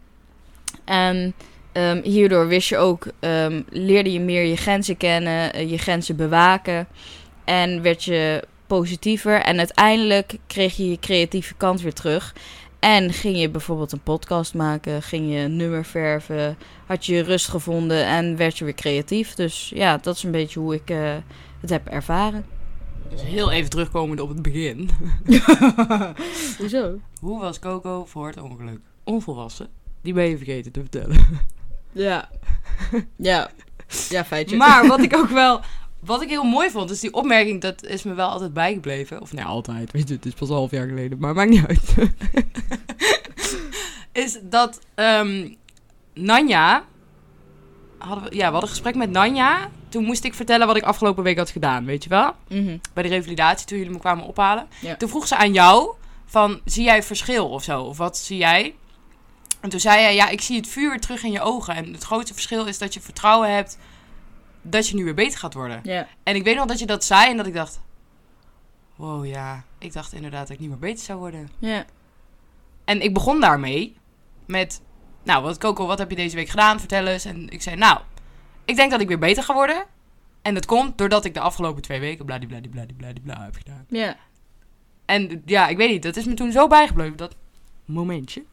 [0.85, 1.33] En
[1.71, 6.15] ehm, hierdoor wist je ook, ehm, leerde je meer je grenzen kennen, eh, je grenzen
[6.15, 6.87] bewaken.
[7.43, 9.41] En werd je positiever.
[9.41, 12.35] En uiteindelijk kreeg je je creatieve kant weer terug.
[12.81, 17.21] En ging je bijvoorbeeld een podcast maken, ging je een nummer verven, had je je
[17.21, 19.33] rust gevonden en werd je weer creatief.
[19.33, 21.15] Dus ja, dat is een beetje hoe ik eh,
[21.59, 22.45] het heb ervaren.
[23.09, 24.89] Dus heel even terugkomend op het begin.
[26.59, 26.99] Hoezo?
[27.19, 28.79] Hoe was Coco voor het ongeluk?
[29.03, 29.67] Onvolwassen.
[30.01, 31.17] Die ben je vergeten te vertellen.
[31.91, 32.29] Ja.
[33.15, 33.49] Ja.
[34.09, 34.57] Ja, feitje.
[34.57, 35.61] Maar wat ik ook wel...
[36.05, 39.21] Wat ik heel mooi vond, is die opmerking, dat is me wel altijd bijgebleven.
[39.21, 41.65] Of nee, altijd, weet je, het is pas een half jaar geleden, maar maakt niet
[41.65, 41.95] uit.
[44.25, 45.49] is dat ehm,
[46.13, 46.83] Nanja...
[47.97, 49.69] Hadden we, ja, we hadden een gesprek met Nanja.
[49.89, 52.35] Toen moest ik vertellen wat ik afgelopen week had gedaan, weet je wel?
[52.47, 52.77] Mhm.
[52.93, 54.67] Bij de revalidatie, toen jullie me kwamen ophalen.
[54.81, 54.95] Ja.
[54.95, 55.91] Toen vroeg ze aan jou,
[56.25, 57.81] van, zie jij verschil of zo?
[57.81, 58.75] Of wat zie jij?
[59.59, 61.75] En toen zei jij, ja, ik zie het vuur terug in je ogen.
[61.75, 63.77] En het grootste verschil is dat je vertrouwen hebt
[64.61, 65.79] dat je nu weer beter gaat worden.
[65.83, 66.07] Ja.
[66.23, 67.79] En ik weet nog dat je dat zei en dat ik dacht...
[68.95, 69.63] Wow, ja.
[69.77, 71.49] Ik dacht inderdaad dat ik niet meer beter zou worden.
[71.59, 71.85] Ja.
[72.85, 73.95] En ik begon daarmee
[74.45, 74.81] met...
[75.23, 76.79] Nou, wat Coco, wat heb je deze week gedaan?
[76.79, 77.25] Vertel eens.
[77.25, 77.99] En ik zei, nou,
[78.65, 79.85] ik denk dat ik weer beter ga worden.
[80.41, 83.85] En dat komt doordat ik de afgelopen twee weken bladibladibladibladibla heb gedaan.
[83.89, 84.15] Ja.
[85.05, 87.35] En ja, ik weet niet, dat is me toen zo bijgebleven, dat
[87.85, 88.43] momentje.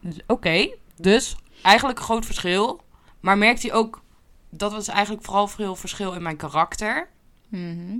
[0.00, 2.80] Dus, Oké, dus eigenlijk een groot verschil.
[3.20, 4.02] Maar merkte hij ook,
[4.50, 7.08] dat was eigenlijk vooral veel verschil in mijn karakter.
[7.48, 7.96] Mhm.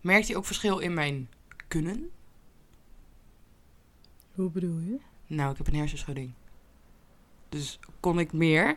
[0.00, 1.28] Merkte hij ook verschil in mijn
[1.68, 2.10] kunnen?
[4.34, 4.98] Hoe bedoel je?
[5.26, 6.32] Nou, ik heb een hersenschudding.
[7.48, 8.76] Dus kon ik meer?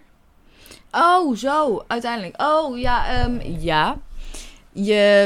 [0.91, 2.41] Oh, zo, uiteindelijk.
[2.41, 3.97] Oh, ja, ehm, ja.
[4.71, 5.25] Je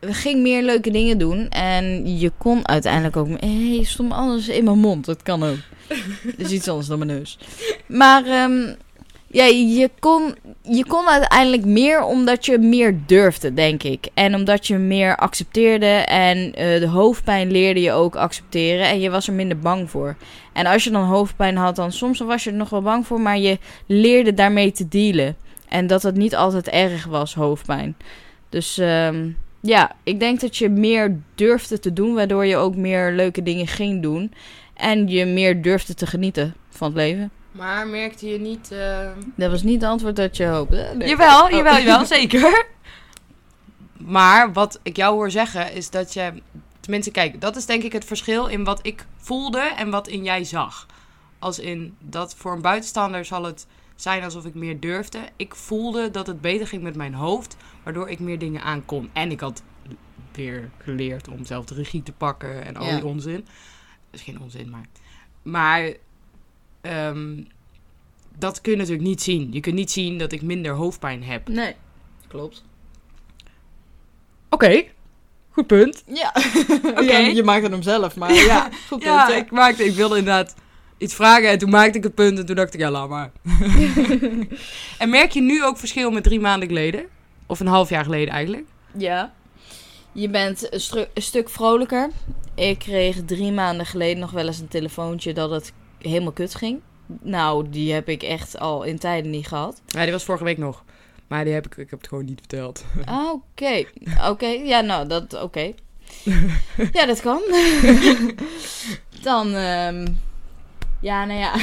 [0.00, 3.28] mm, ging meer leuke dingen doen en je kon uiteindelijk ook...
[3.28, 5.58] Hé, hey, stond alles in mijn mond, dat kan ook.
[6.36, 7.38] Dat is iets anders dan mijn neus.
[7.86, 8.74] Maar ehm,
[9.32, 14.08] Ja, je kon, je kon uiteindelijk meer omdat je meer durfde, denk ik.
[14.14, 18.86] En omdat je meer accepteerde en eh, de hoofdpijn leerde je ook accepteren.
[18.86, 20.16] En je was er minder bang voor.
[20.52, 23.20] En als je dan hoofdpijn had, dan soms was je er nog wel bang voor,
[23.20, 25.36] maar je leerde daarmee te dealen.
[25.68, 27.96] En dat het niet altijd erg was, hoofdpijn.
[28.48, 33.12] Dus ehm, ja, ik denk dat je meer durfde te doen, waardoor je ook meer
[33.12, 34.32] leuke dingen ging doen.
[34.74, 37.30] En je meer durfde te genieten van het leven.
[37.52, 38.70] Maar merkte je niet...
[38.72, 40.92] eh, Dat was niet het antwoord dat je hoopte.
[40.96, 41.08] Nee.
[41.08, 41.50] Jawel, Oh.
[41.50, 42.66] jawel, jawel, zeker.
[43.98, 46.32] Maar wat ik jou hoor zeggen is dat je...
[46.80, 50.24] Tenminste, kijk, dat is denk ik het verschil in wat ik voelde en wat in
[50.24, 50.86] jij zag.
[51.38, 55.18] Als in dat voor een buitenstaander zal het zijn alsof ik meer durfde.
[55.36, 59.10] Ik voelde dat het beter ging met mijn hoofd, waardoor ik meer dingen aan kon.
[59.12, 59.62] En ik had
[60.32, 62.94] weer geleerd om zelf de regie te pakken en al Ja.
[62.94, 63.44] die onzin.
[64.10, 64.84] Dat is geen onzin, maar...
[65.42, 65.92] Maar
[66.80, 67.42] ehm,
[68.38, 69.52] dat kun je natuurlijk niet zien.
[69.52, 71.48] Je kunt niet zien dat ik minder hoofdpijn heb.
[71.48, 71.74] Nee,
[72.28, 72.64] klopt.
[74.48, 74.84] Oké,
[75.50, 76.02] goed punt.
[76.06, 76.32] Ja.
[76.90, 77.00] Oké.
[77.00, 80.54] Ja, je maakte hem zelf, maar ja, goed Ja, punt, ik, maakte, ik wilde inderdaad
[80.98, 83.30] iets vragen en toen maakte ik het punt en toen dacht ik, ja, laat maar.
[84.98, 87.04] en merk je nu ook verschil met drie maanden geleden?
[87.46, 88.64] Of een half jaar geleden eigenlijk?
[88.96, 89.32] Ja.
[90.12, 92.10] Je bent een, stru- een stuk vrolijker.
[92.54, 95.72] Ik kreeg drie maanden geleden nog wel eens een telefoontje dat het
[96.02, 96.80] helemaal kut ging.
[97.22, 99.80] Nou, die heb ik echt al in tijden niet gehad.
[99.86, 100.84] Ja, die was vorige week nog.
[101.26, 102.84] Maar die heb ik, ik heb het gewoon niet verteld.
[103.04, 103.84] Ah, Oké,
[104.28, 104.46] oké.
[104.46, 105.72] Ja, nou, dat, oké.
[106.92, 107.40] Ja, dat kan.
[109.22, 110.06] Dan, ehm,
[111.00, 111.54] ja, nou ja.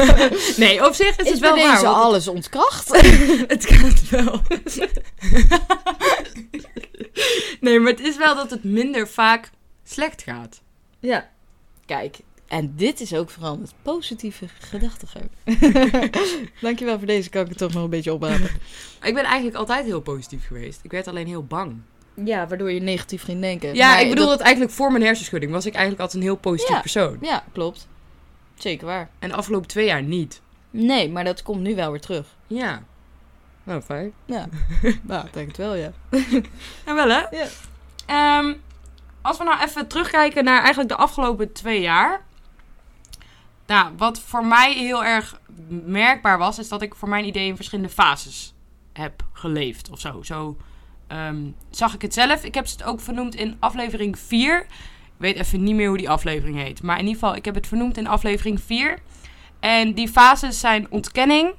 [0.64, 1.82] Nee, op zich is, Is het wel waar.
[1.82, 2.88] want alles ontkracht?
[3.00, 4.40] het, het gaat wel.
[7.60, 9.50] nee, maar het is wel dat het minder vaak
[9.84, 10.60] slecht gaat.
[10.98, 11.28] Ja.
[11.86, 12.16] Kijk,
[12.48, 15.28] en dit is ook vooral het positieve gedachtegang.
[16.60, 18.50] Dankjewel voor deze, kan ik het toch nog een beetje oprapen.
[19.02, 20.80] Ik ben eigenlijk altijd heel positief geweest.
[20.82, 21.74] Ik werd alleen heel bang.
[22.24, 23.74] Ja, waardoor je negatief ging denken.
[23.74, 24.46] Ja, Maar ik bedoel dat- dat...
[24.46, 26.80] eigenlijk voor mijn hersenschudding was ik eigenlijk altijd een heel positief Ja.
[26.80, 27.18] persoon.
[27.20, 27.88] Ja, klopt.
[28.54, 29.08] Zeker waar.
[29.18, 30.40] En de afgelopen twee jaar niet.
[30.70, 32.26] Nee, maar dat komt nu wel weer terug.
[32.46, 32.82] Ja.
[33.64, 34.12] Nou, fijn.
[34.24, 34.48] Ja,
[35.02, 35.92] nou, ik denk het wel, ja.
[36.86, 37.20] Ja, wel hè?
[37.36, 37.46] Ja.
[38.06, 38.54] Ehm,
[39.22, 42.24] als we nou even terugkijken naar eigenlijk de afgelopen twee jaar.
[43.66, 45.40] Nou, wat voor mij heel erg
[45.84, 48.54] merkbaar was, is dat ik voor mijn idee in verschillende fases
[48.92, 50.22] heb geleefd of zo.
[50.22, 50.56] Zo
[51.06, 52.44] ehm, zag ik het zelf.
[52.44, 54.60] Ik heb het ook vernoemd in aflevering 4.
[54.60, 56.82] Ik weet even niet meer hoe die aflevering heet.
[56.82, 58.98] Maar in ieder geval, ik heb het vernoemd in aflevering 4.
[59.60, 61.54] En die fases zijn ontkenning,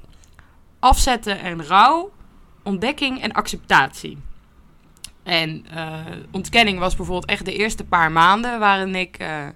[0.78, 2.12] afzetten en rouw,
[2.62, 4.18] ontdekking en acceptatie.
[5.22, 9.46] En eh, ontkenning was bijvoorbeeld echt de eerste paar maanden waarin ik eh,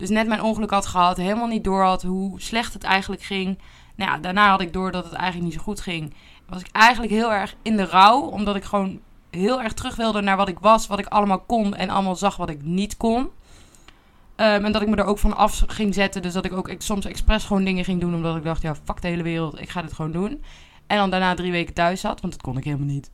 [0.00, 3.58] dus net mijn ongeluk had gehad, helemaal niet door had hoe slecht het eigenlijk ging.
[3.96, 6.14] Nou ja, daarna had ik door dat het eigenlijk niet zo goed ging.
[6.48, 10.20] Was ik eigenlijk heel erg in de rouw, omdat ik gewoon heel erg terug wilde
[10.20, 13.30] naar wat ik was, wat ik allemaal kon en allemaal zag wat ik niet kon.
[14.36, 16.22] Ehm, en dat ik me er ook van af ging zetten.
[16.22, 18.14] Dus dat ik ook soms expres gewoon dingen ging doen.
[18.14, 19.60] Omdat ik dacht, ja, fuck de hele wereld.
[19.60, 20.42] Ik ga dit gewoon doen.
[20.86, 22.20] En dan daarna drie weken thuis zat.
[22.20, 23.10] Want dat kon ik helemaal niet.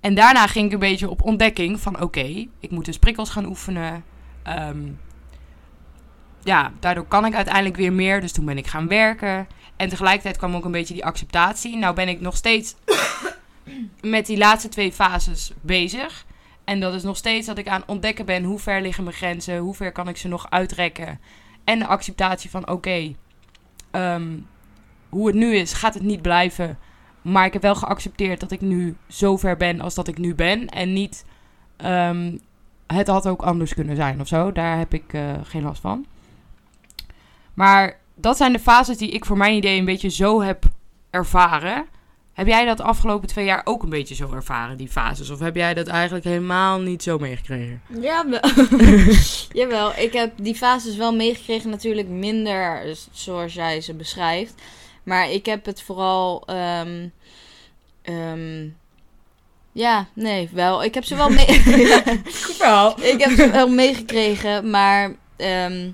[0.00, 2.00] En daarna ging ik een beetje op ontdekking van...
[2.00, 4.04] Oké, ik moet dus prikkels gaan oefenen.
[4.42, 4.88] Ehm,
[6.46, 8.20] ja, daardoor kan ik uiteindelijk weer meer.
[8.20, 9.46] Dus toen ben ik gaan werken.
[9.76, 11.76] En tegelijkertijd kwam ook een beetje die acceptatie.
[11.76, 12.74] Nou ben ik nog steeds
[14.00, 16.26] met die laatste twee fases bezig.
[16.64, 19.58] En dat is nog steeds dat ik aan ontdekken ben hoe ver liggen mijn grenzen,
[19.58, 21.20] hoe ver kan ik ze nog uitrekken.
[21.64, 23.14] En de acceptatie van oké,
[23.90, 24.38] ehm,
[25.08, 26.78] hoe het nu is, gaat het niet blijven.
[27.22, 30.34] Maar ik heb wel geaccepteerd dat ik nu zo ver ben als dat ik nu
[30.34, 30.68] ben.
[30.68, 31.24] En niet,
[31.76, 32.36] ehm,
[32.86, 34.52] het had ook anders kunnen zijn of zo.
[34.52, 36.06] Daar heb ik eh, geen last van.
[37.56, 40.64] Maar dat zijn de fases die ik voor mijn idee een beetje zo heb
[41.10, 41.86] ervaren.
[42.32, 45.30] Heb jij dat afgelopen twee jaar ook een beetje zo ervaren, die fases?
[45.30, 47.82] Of heb jij dat eigenlijk helemaal niet zo meegekregen?
[48.00, 48.40] Ja, wel.
[49.60, 51.70] Jawel, ik heb die fases wel meegekregen.
[51.70, 54.54] Natuurlijk minder dus zoals jij ze beschrijft.
[55.02, 56.42] Maar ik heb het vooral...
[56.46, 57.08] ehm,
[58.02, 58.68] ehm,
[59.72, 60.84] ja, nee, wel.
[60.84, 61.46] Ik heb ze wel mee...
[62.44, 63.00] Goed verhaal.
[63.12, 65.90] ik heb ze wel meegekregen, maar ehm,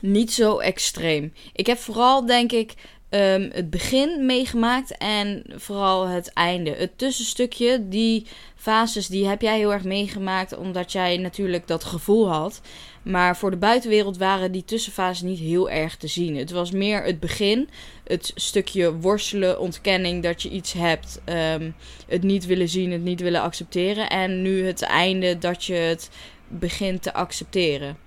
[0.00, 1.32] niet zo extreem.
[1.52, 2.74] Ik heb vooral, denk ik,
[3.08, 6.70] ehm, het begin meegemaakt en vooral het einde.
[6.70, 8.26] Het tussenstukje, die
[8.56, 12.60] fases, die heb jij heel erg meegemaakt, omdat jij natuurlijk dat gevoel had.
[13.02, 16.36] Maar voor de buitenwereld waren die tussenfases niet heel erg te zien.
[16.36, 17.68] Het was meer het begin,
[18.04, 21.70] het stukje worstelen, ontkenning dat je iets hebt, ehm,
[22.08, 24.10] het niet willen zien, het niet willen accepteren.
[24.10, 26.10] En nu het einde dat je het
[26.48, 28.03] begint te accepteren.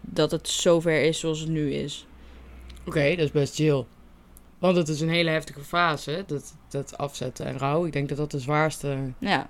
[0.00, 2.06] Dat het zover is zoals het nu is.
[2.86, 3.84] Oké, dat is best chill.
[4.58, 7.86] Want het is een hele heftige fase, dat, dat afzetten en rouw.
[7.86, 9.48] Ik denk dat dat de zwaarste Ja.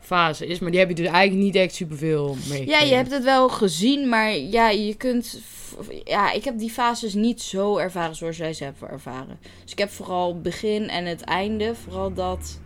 [0.00, 0.58] fase is.
[0.58, 2.66] Maar die heb je dus eigenlijk niet echt superveel mee.
[2.66, 5.40] ja, je hebt het wel gezien, maar ja, je kunt...
[6.04, 9.38] Ja, ik heb die fases niet zo ervaren zoals jij ze hebt ervaren.
[9.62, 12.60] Dus ik heb vooral het begin en het einde, vooral dat...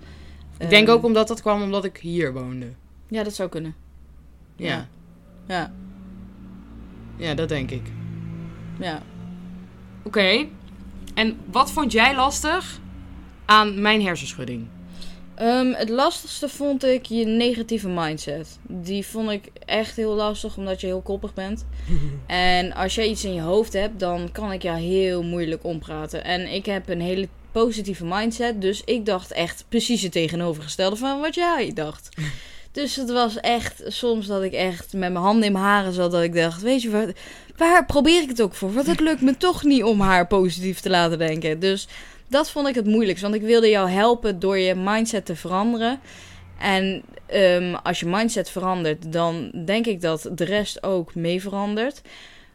[0.58, 2.66] Ik denk ehm, ook omdat dat kwam omdat ik hier woonde.
[3.08, 3.74] Ja, dat zou kunnen.
[4.56, 4.88] Ja, Ja.
[5.46, 5.72] Ja,
[7.20, 7.82] ja dat denk ik.
[8.78, 9.02] ja.
[10.02, 10.46] Oké.
[11.14, 12.80] En wat vond jij lastig
[13.44, 14.66] aan mijn hersenschudding?
[15.34, 18.58] Ehm, het lastigste vond ik je negatieve mindset.
[18.62, 21.66] Die vond ik echt heel lastig, omdat je heel koppig bent.
[22.26, 26.24] En als jij iets in je hoofd hebt, dan kan ik jou heel moeilijk ompraten.
[26.24, 31.20] En ik heb een hele positieve mindset, dus ik dacht echt precies het tegenovergestelde van
[31.20, 32.08] wat jij dacht.
[32.72, 36.10] Dus het was echt soms dat ik echt met mijn handen in mijn haren zat,
[36.10, 37.12] dat ik dacht, weet je wat,
[37.56, 38.72] waar probeer ik het ook voor?
[38.72, 41.60] Want het lukt me toch niet om haar positief te laten denken.
[41.60, 41.88] Dus
[42.28, 46.00] dat vond ik het moeilijkst, want ik wilde jou helpen door je mindset te veranderen.
[46.58, 52.02] En ehm, als je mindset verandert, dan denk ik dat de rest ook mee verandert.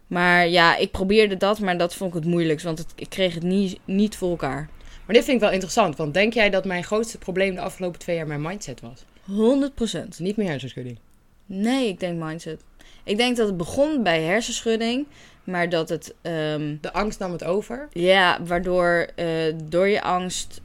[0.07, 3.43] Maar ja, ik probeerde dat, maar dat vond ik het moeilijkst, want ik kreeg het
[3.43, 4.69] niet, niet voor elkaar.
[5.05, 7.99] Maar dit vind ik wel interessant, want denk jij dat mijn grootste probleem de afgelopen
[7.99, 9.05] twee jaar mijn mindset was?
[9.31, 10.17] 100%.
[10.17, 10.97] Niet mijn hersenschudding.
[11.45, 12.61] Nee, ik denk mindset.
[13.03, 15.05] Ik denk dat het begon bij hersenschudding,
[15.43, 17.87] maar dat het, ehm, De angst nam het over.
[17.91, 19.27] ja, waardoor eh,
[19.63, 20.61] door je angst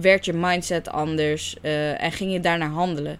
[0.00, 3.18] werd je mindset anders eh, en ging je daarnaar handelen.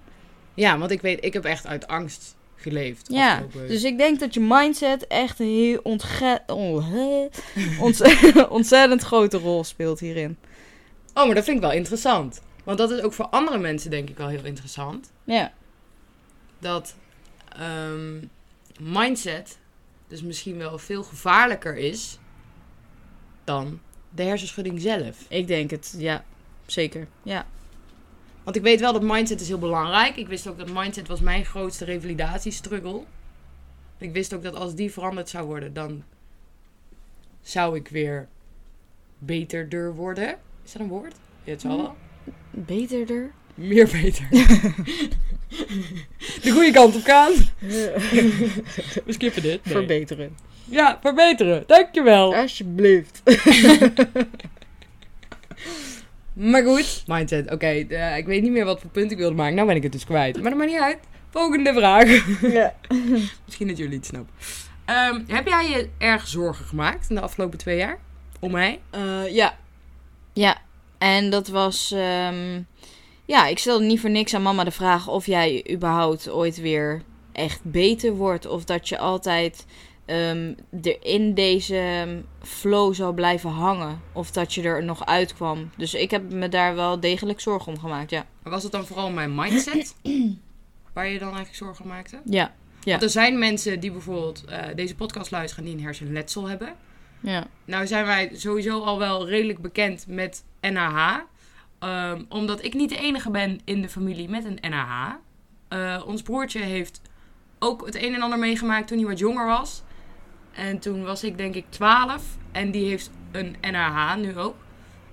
[0.54, 3.06] Ja, want ik weet, ik heb echt uit angst geleefd.
[3.12, 6.94] Ja, afgelopen- dus ik denk dat je mindset echt een heel ontge- oh,
[8.50, 10.36] ontzettend grote rol speelt hierin.
[11.14, 12.40] Oh, maar dat vind ik wel interessant.
[12.64, 15.10] Want dat is ook voor andere mensen denk ik wel heel interessant.
[15.24, 15.52] Ja,
[16.58, 16.94] Dat
[17.48, 18.24] ehm,
[18.80, 19.58] mindset
[20.08, 22.18] dus misschien wel veel gevaarlijker is
[23.44, 25.24] dan de hersenschudding zelf.
[25.28, 25.94] ik denk het.
[25.98, 26.24] Ja,
[26.66, 27.06] zeker.
[27.22, 27.46] Ja.
[28.42, 30.16] Want ik weet wel dat mindset is heel belangrijk.
[30.16, 33.02] Ik wist ook dat mindset was mijn grootste revalidatiestruggle.
[33.98, 36.04] Ik wist ook dat als die veranderd zou worden, dan
[37.42, 38.28] zou ik weer
[39.18, 40.38] beterder worden.
[40.64, 41.14] Is dat een woord?
[41.44, 41.96] Ja, het zal wel.
[42.50, 43.30] Beterder?
[43.54, 44.28] Meer beter.
[46.42, 47.32] De goede kant op gaan.
[49.06, 49.64] We skippen dit.
[49.64, 49.74] Nee.
[49.74, 50.36] Verbeteren.
[50.64, 51.64] Ja, verbeteren.
[51.66, 52.34] Dankjewel.
[52.34, 53.22] Alsjeblieft.
[56.32, 57.02] Maar goed.
[57.06, 57.50] Mindset.
[57.50, 59.54] Oké, eh, ik weet niet meer wat voor punt ik wilde maken.
[59.54, 60.34] Nou ben ik het dus kwijt.
[60.40, 60.98] Maar dat maakt niet uit.
[61.30, 62.40] Volgende vraag.
[62.52, 62.74] ja.
[63.44, 64.34] Misschien dat jullie het snappen.
[64.84, 67.98] Ehm, heb jij je erg zorgen gemaakt in de afgelopen twee jaar?
[68.40, 68.80] Om mij?
[68.90, 69.56] Eh, ja.
[70.32, 70.60] Ja.
[71.04, 71.90] En dat was...
[71.90, 72.62] ehm,
[73.24, 77.02] ja, ik stelde niet voor niks aan mama de vraag of jij überhaupt ooit weer
[77.32, 78.46] echt beter wordt.
[78.46, 79.66] Of dat je altijd
[80.04, 82.06] ehm, er in deze
[82.42, 84.00] flow zou blijven hangen.
[84.12, 85.70] Of dat je er nog uitkwam.
[85.76, 88.26] Dus ik heb me daar wel degelijk zorgen om gemaakt, ja.
[88.42, 89.94] Was het dan vooral mijn mindset?
[90.94, 92.20] waar je dan eigenlijk zorgen maakte?
[92.24, 92.54] Ja.
[92.80, 92.90] Ja.
[92.90, 96.74] Want er zijn mensen die bijvoorbeeld eh, deze podcast luisteren die een hersenletsel hebben.
[97.24, 97.46] Ja.
[97.64, 101.18] Nou zijn wij sowieso al wel redelijk bekend met NAH.
[101.78, 105.14] Ehm, omdat ik niet de enige ben in de familie met een NAH.
[105.68, 107.00] Eh, ons broertje heeft
[107.58, 109.82] ook het een en ander meegemaakt toen hij wat jonger was.
[110.52, 112.22] En toen was ik denk ik 12.
[112.52, 114.56] En die heeft een NAH nu ook.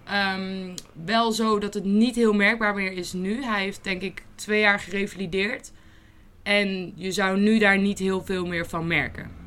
[0.03, 3.43] Ehm, wel zo dat het niet heel merkbaar meer is nu.
[3.43, 5.71] Hij heeft denk ik twee jaar gerevalideerd.
[6.43, 9.40] En je zou nu daar niet heel veel meer van merken.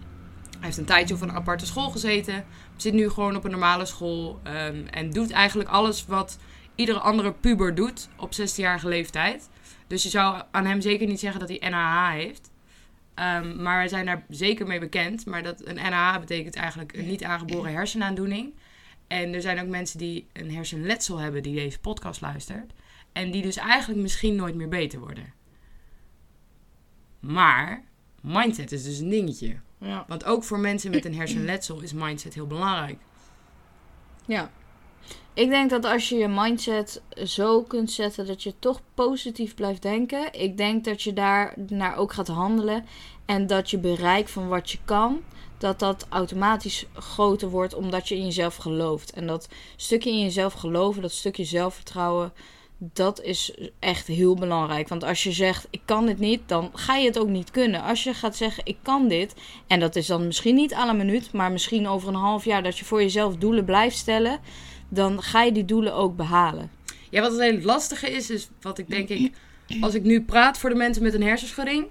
[0.64, 2.44] Heeft een tijdje op een aparte school gezeten.
[2.76, 4.40] Zit nu gewoon op een normale school.
[4.42, 6.38] ehm, en doet eigenlijk alles wat
[6.74, 9.48] iedere andere puber doet op 16-jarige leeftijd.
[9.86, 12.50] Dus je zou aan hem zeker niet zeggen dat hij NAH heeft.
[13.14, 15.26] Ehm, maar wij zijn daar zeker mee bekend.
[15.26, 18.54] Maar dat een NAH betekent eigenlijk een niet aangeboren hersenaandoening.
[19.06, 22.72] En er zijn ook mensen die een hersenletsel hebben die deze podcast luistert.
[23.12, 25.32] En die dus eigenlijk misschien nooit meer beter worden.
[27.20, 27.84] Maar
[28.20, 29.56] mindset is dus een dingetje.
[29.84, 30.04] Ja.
[30.08, 32.98] Want ook voor mensen met een hersenletsel is mindset heel belangrijk.
[34.26, 34.50] Ja.
[35.34, 39.82] Ik denk dat als je je mindset zo kunt zetten dat je toch positief blijft
[39.82, 40.32] denken.
[40.32, 42.86] Ik denk dat je daar naar ook gaat handelen.
[43.24, 45.20] En dat je bereik van wat je kan,
[45.58, 49.12] dat dat automatisch groter wordt omdat je in jezelf gelooft.
[49.12, 52.32] En dat stukje in jezelf geloven, dat stukje zelfvertrouwen,
[52.92, 54.88] dat is echt heel belangrijk.
[54.88, 57.82] Want als je zegt, ik kan dit niet, dan ga je het ook niet kunnen.
[57.82, 59.34] Als je gaat zeggen, ik kan dit,
[59.66, 62.78] en dat is dan misschien niet la minuut, maar misschien over een half jaar dat
[62.78, 64.40] je voor jezelf doelen blijft stellen,
[64.88, 66.70] dan ga je die doelen ook behalen.
[67.10, 69.32] Ja, wat het hele lastige is, is wat ik denk ik,
[69.80, 71.86] als ik nu praat voor de mensen met een hersenschudding,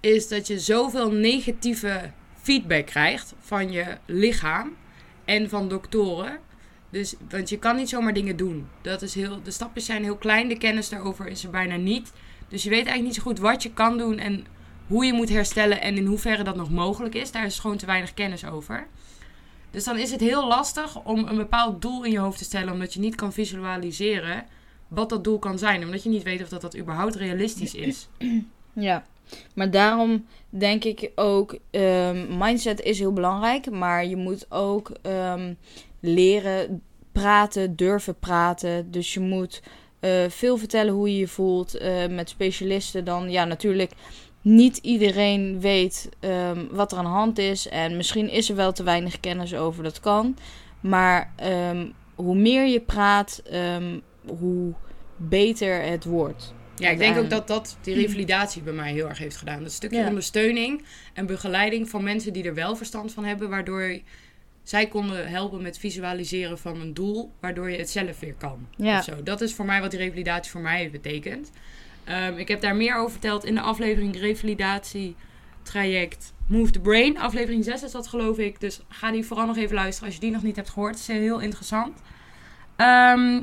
[0.00, 2.10] is dat je zoveel negatieve
[2.42, 4.76] feedback krijgt van je lichaam
[5.24, 6.38] en van doktoren,
[6.90, 8.68] Dus, want je kan niet zomaar dingen doen.
[8.82, 12.12] Dat is heel, de stapjes zijn heel klein, de kennis daarover is er bijna niet.
[12.48, 14.46] Dus je weet eigenlijk niet zo goed wat je kan doen en
[14.86, 17.32] hoe je moet herstellen en in hoeverre dat nog mogelijk is.
[17.32, 18.86] Daar is gewoon te weinig kennis over.
[19.70, 22.72] Dus dan is het heel lastig om een bepaald doel in je hoofd te stellen,
[22.72, 24.44] omdat je niet kan visualiseren
[24.88, 25.84] wat dat doel kan zijn.
[25.84, 28.08] Omdat je niet weet of dat, dat überhaupt realistisch is.
[28.72, 29.04] Ja,
[29.54, 35.54] maar daarom denk ik ook, ehm, mindset is heel belangrijk, maar je moet ook ehm,
[36.00, 36.82] leren
[37.12, 38.90] praten, durven praten.
[38.90, 39.62] Dus je moet
[40.00, 43.04] eh, veel vertellen hoe je je voelt eh, met specialisten.
[43.04, 43.92] Dan ja, natuurlijk
[44.42, 47.68] niet iedereen weet ehm, wat er aan de hand is.
[47.68, 50.36] En misschien is er wel te weinig kennis over, dat kan.
[50.80, 53.98] Maar ehm, hoe meer je praat, ehm,
[54.38, 54.72] hoe
[55.16, 56.54] beter het wordt.
[56.76, 59.62] Ja, ik denk ook dat dat die revalidatie bij mij heel erg heeft gedaan.
[59.62, 60.08] Dat stukje Ja.
[60.08, 60.84] ondersteuning
[61.14, 63.98] en begeleiding van mensen die er wel verstand van hebben, waardoor
[64.68, 68.66] zij konden helpen met visualiseren van een doel, waardoor je het zelf weer kan.
[68.76, 69.04] Ja.
[69.24, 71.50] Dat is voor mij wat die revalidatie voor mij heeft betekend.
[72.04, 75.16] Ehm, ik heb daar meer over verteld in de aflevering Revalidatie
[75.62, 77.18] Traject Move the Brain.
[77.18, 78.60] Aflevering 6 is dat geloof ik.
[78.60, 80.92] Dus ga die vooral nog even luisteren als je die nog niet hebt gehoord.
[80.92, 82.02] Het is heel interessant.
[82.76, 83.40] Ehm,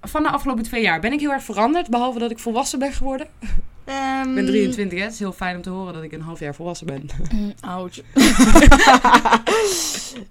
[0.00, 1.90] van de afgelopen twee jaar ben ik heel erg veranderd.
[1.90, 3.28] Behalve dat ik volwassen ben geworden.
[3.88, 5.04] Ehm, Ik ben 23, hè.
[5.04, 7.06] Het is heel fijn om te horen dat ik een half jaar volwassen ben.
[7.60, 8.00] Ouch.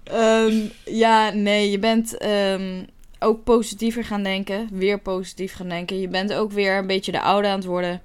[0.04, 0.54] Ehm,
[0.84, 2.84] ja, nee, je bent ehm,
[3.18, 4.68] ook positiever gaan denken.
[4.72, 6.00] Weer positief gaan denken.
[6.00, 8.02] Je bent ook weer een beetje de oude aan het worden.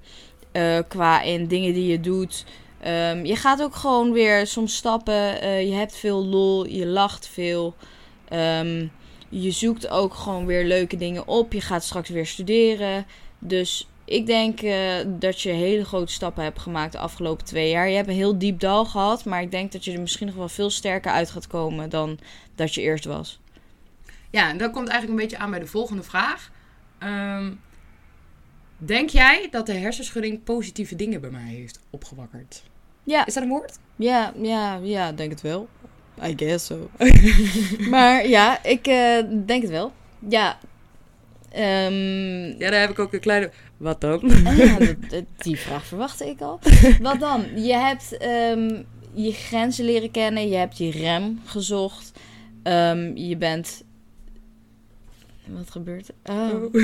[0.52, 2.44] eh, qua in dingen die je doet.
[2.80, 5.40] Ehm, je gaat ook gewoon weer soms stappen.
[5.40, 6.66] eh, je hebt veel lol.
[6.68, 7.74] Je lacht veel.
[8.28, 8.86] Ehm,
[9.28, 11.52] je zoekt ook gewoon weer leuke dingen op.
[11.52, 13.06] Je gaat straks weer studeren.
[13.38, 17.88] Dus ik denk eh, dat je hele grote stappen hebt gemaakt de afgelopen twee jaar.
[17.88, 20.36] Je hebt een heel diep dal gehad, maar ik denk dat je er misschien nog
[20.36, 22.18] wel veel sterker uit gaat komen dan
[22.54, 23.40] dat je eerst was.
[24.30, 26.50] Ja, en dat komt eigenlijk een beetje aan bij de volgende vraag.
[26.98, 27.52] Ehm,
[28.78, 32.62] denk jij dat de hersenschudding positieve dingen bij mij heeft opgewakkerd?
[33.02, 33.78] Ja, Is dat een woord?
[33.96, 35.68] ja, ja, ja, denk het wel.
[36.24, 36.90] I guess so.
[37.90, 39.92] maar ja, ik eh, denk het wel.
[40.28, 40.58] Ja.
[41.50, 43.50] Ehm, Ja, daar heb ik ook een kleine...
[43.84, 44.46] Wat dan?
[44.46, 46.60] Ah, ja, dat- dat- die vraag verwachtte ik al.
[47.00, 47.62] Wat dan?
[47.62, 48.82] Je hebt ehm,
[49.12, 50.48] je grenzen leren kennen.
[50.48, 52.12] Je hebt je rem gezocht.
[52.62, 53.82] Ehm, je bent...
[55.46, 56.34] Wat gebeurt er?
[56.34, 56.78] Oh, oké.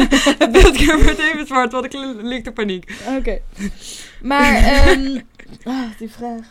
[0.38, 1.92] Het beeldje wordt even zwart, want ik
[2.22, 2.94] ligt de paniek.
[3.18, 3.40] Oké.
[4.22, 5.20] Maar, ehm
[5.64, 6.46] ah, die vraag.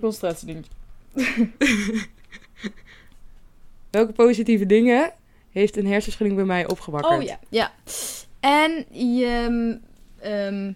[0.00, 0.70] Concentratiedingetje.
[3.90, 5.12] Welke positieve dingen
[5.50, 7.14] heeft een hersenschudding bij mij opgewakkerd?
[7.18, 7.72] Oh ja, ja.
[8.46, 9.78] En je
[10.18, 10.72] ehm,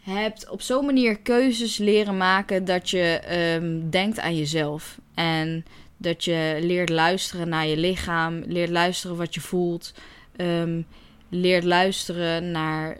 [0.00, 4.98] hebt op zo'n manier keuzes leren maken dat je ehm, denkt aan jezelf.
[5.14, 5.64] En
[5.96, 9.94] dat je leert luisteren naar je lichaam, leert luisteren wat je voelt,
[10.36, 10.82] ehm,
[11.28, 12.98] leert luisteren naar,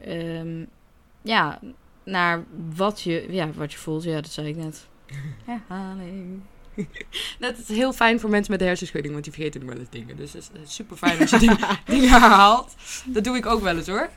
[1.22, 1.60] ja,
[2.04, 2.44] naar
[2.74, 4.02] wat je, ja, wat je voelt.
[4.02, 4.86] Ja, dat zei ik net.
[5.46, 6.42] Herhaling.
[7.38, 9.90] Dat is heel fijn voor mensen met de hersenschudding, want die vergeten nog wel eens
[9.90, 10.16] dingen.
[10.16, 11.50] Dus het is super fijn als je die
[11.94, 12.74] dingen herhaalt.
[13.04, 14.08] Dat doe ik ook wel eens hoor.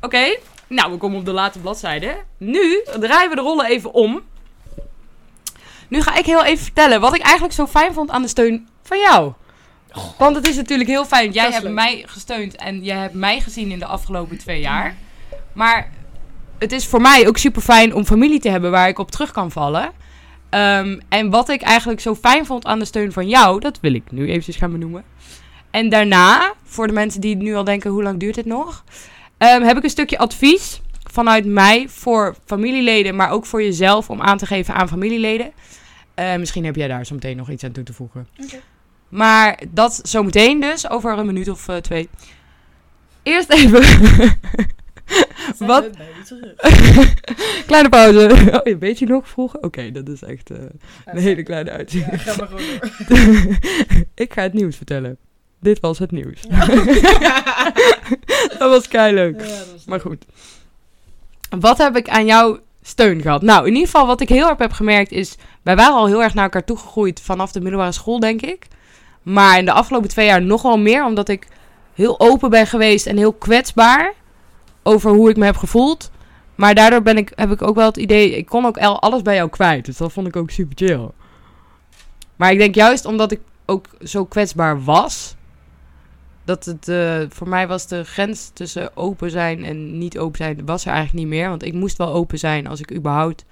[0.00, 2.16] Oké, nou we komen op de late bladzijde.
[2.38, 4.22] Nu draaien we de rollen even om.
[5.88, 8.68] Nu ga ik heel even vertellen wat ik eigenlijk zo fijn vond aan de steun
[8.82, 9.32] van jou.
[10.18, 11.30] Want het is natuurlijk heel fijn.
[11.30, 11.72] Jij hebt leuk.
[11.72, 14.96] mij gesteund en jij hebt mij gezien in de afgelopen twee jaar.
[15.52, 15.90] Maar
[16.58, 19.30] het is voor mij ook super fijn om familie te hebben waar ik op terug
[19.30, 19.92] kan vallen.
[20.50, 23.94] Ehm, en wat ik eigenlijk zo fijn vond aan de steun van jou, dat wil
[23.94, 25.04] ik nu eventjes gaan benoemen.
[25.70, 28.84] En daarna, voor de mensen die nu al denken, hoe lang duurt dit nog?
[29.38, 30.80] Ehm, heb ik een stukje advies
[31.10, 35.52] vanuit mij voor familieleden, maar ook voor jezelf om aan te geven aan familieleden.
[36.14, 38.28] Eh, misschien heb jij daar zo meteen nog iets aan toe te voegen.
[39.08, 42.08] Maar dat zometeen dus, over een minuut of eh, twee.
[43.22, 43.82] Eerst even
[45.58, 45.88] Wat?
[47.66, 48.60] kleine pauze.
[48.64, 49.62] Oh, weet je nog vroeger?
[49.62, 50.58] Oké, dat is echt eh,
[51.04, 52.22] een hele kleine uitzending.
[52.22, 53.56] ga maar gewoon
[54.14, 55.16] ik ga het nieuws vertellen.
[55.60, 56.40] Dit was het nieuws.
[58.58, 59.44] dat was kei leuk.
[59.86, 60.24] Maar goed.
[61.60, 63.42] Wat heb ik aan jouw steun gehad?
[63.42, 65.36] Nou, in ieder geval wat ik heel erg heb gemerkt is...
[65.62, 68.66] Wij waren al heel erg naar elkaar toegegroeid vanaf de middelbare school, denk ik.
[69.22, 71.04] Maar in de afgelopen twee jaar nog wel meer.
[71.04, 71.46] Omdat ik
[71.94, 74.14] heel open ben geweest en heel kwetsbaar
[74.82, 76.10] over hoe ik me heb gevoeld.
[76.54, 78.36] Maar daardoor ben ik, heb ik ook wel het idee...
[78.36, 79.84] Ik kon ook alles bij jou kwijt.
[79.84, 81.10] Dus dat vond ik ook super chill.
[82.36, 85.34] Maar ik denk juist omdat ik ook zo kwetsbaar was...
[86.44, 90.66] Dat het eh, voor mij was de grens tussen open zijn en niet open zijn...
[90.66, 91.48] was er eigenlijk niet meer.
[91.48, 93.44] Want ik moest wel open zijn als ik überhaupt...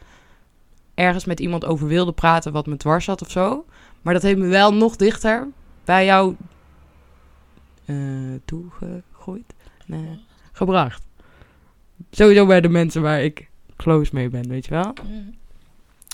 [0.95, 3.64] ergens met iemand over wilde praten wat me dwars zat of zo.
[4.03, 5.47] Maar dat heeft me wel nog dichter
[5.85, 6.37] bij jou
[7.89, 7.97] eh
[8.45, 9.55] toegegooid?
[9.87, 10.20] Nee,
[10.53, 11.07] gebracht.
[12.18, 14.94] Sowieso bij de mensen waar ik close mee ben, weet je wel?
[15.08, 15.34] Mm.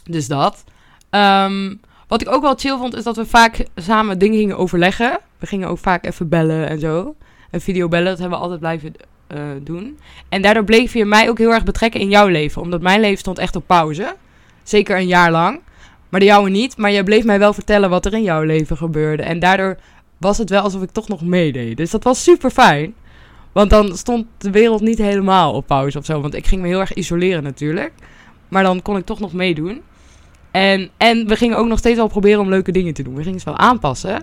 [0.04, 0.64] Dus dat.
[1.10, 1.74] Ehm,
[2.08, 5.18] wat ik ook wel chill vond, is dat we vaak samen dingen gingen overleggen.
[5.38, 7.14] We gingen ook vaak even bellen en zo.
[7.50, 8.92] En videobellen, dat hebben we altijd blijven
[9.26, 9.98] eh, doen.
[10.28, 12.62] En daardoor bleef je mij ook heel erg betrekken in jouw leven.
[12.62, 14.16] Omdat mijn leven stond echt op pauze.
[14.62, 15.60] Zeker een jaar lang.
[16.08, 16.76] Maar de jouwe niet.
[16.76, 19.22] Maar je bleef mij wel vertellen wat er in jouw leven gebeurde.
[19.22, 19.76] En daardoor
[20.18, 21.76] was het wel alsof ik toch nog meedeed.
[21.76, 22.94] Dus dat was super fijn.
[23.54, 26.20] Want dan stond de wereld niet helemaal op pauze of zo.
[26.20, 27.92] Want ik ging me heel erg isoleren natuurlijk.
[28.48, 29.82] Maar dan kon ik toch nog meedoen.
[30.50, 33.14] En, en we gingen ook nog steeds wel proberen om leuke dingen te doen.
[33.14, 34.22] We gingen het wel aanpassen.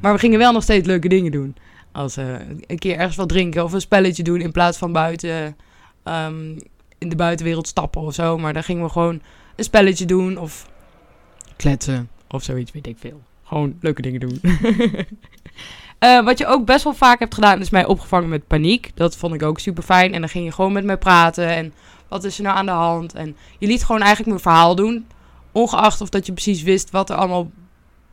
[0.00, 1.56] Maar we gingen wel nog steeds leuke dingen doen.
[1.92, 2.34] Als eh,
[2.66, 5.56] een keer ergens wat drinken of een spelletje doen in plaats van buiten
[6.02, 6.58] ehm,
[6.98, 8.38] in de buitenwereld stappen of zo.
[8.38, 9.20] Maar dan gingen we gewoon
[9.56, 10.70] een spelletje doen of
[11.56, 13.22] kletsen of zoiets, weet ik veel.
[13.44, 14.40] Gewoon leuke dingen doen.
[15.98, 18.90] Eh, wat je ook best wel vaak hebt gedaan, is mij opgevangen met paniek.
[18.94, 20.14] Dat vond ik ook super fijn.
[20.14, 21.48] En dan ging je gewoon met mij praten.
[21.48, 21.74] En
[22.08, 23.14] wat is er nou aan de hand?
[23.14, 25.06] En je liet gewoon eigenlijk mijn verhaal doen.
[25.52, 27.50] Ongeacht of dat je precies wist wat er allemaal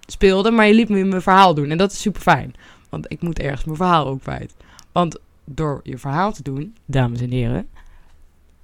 [0.06, 0.52] speelde.
[0.52, 1.70] Maar je liet me mijn verhaal doen.
[1.70, 2.54] En dat is super fijn.
[2.90, 4.56] Want ik moet ergens mijn verhaal ook kwijt.
[4.92, 7.68] Want door je verhaal te doen, dames en heren,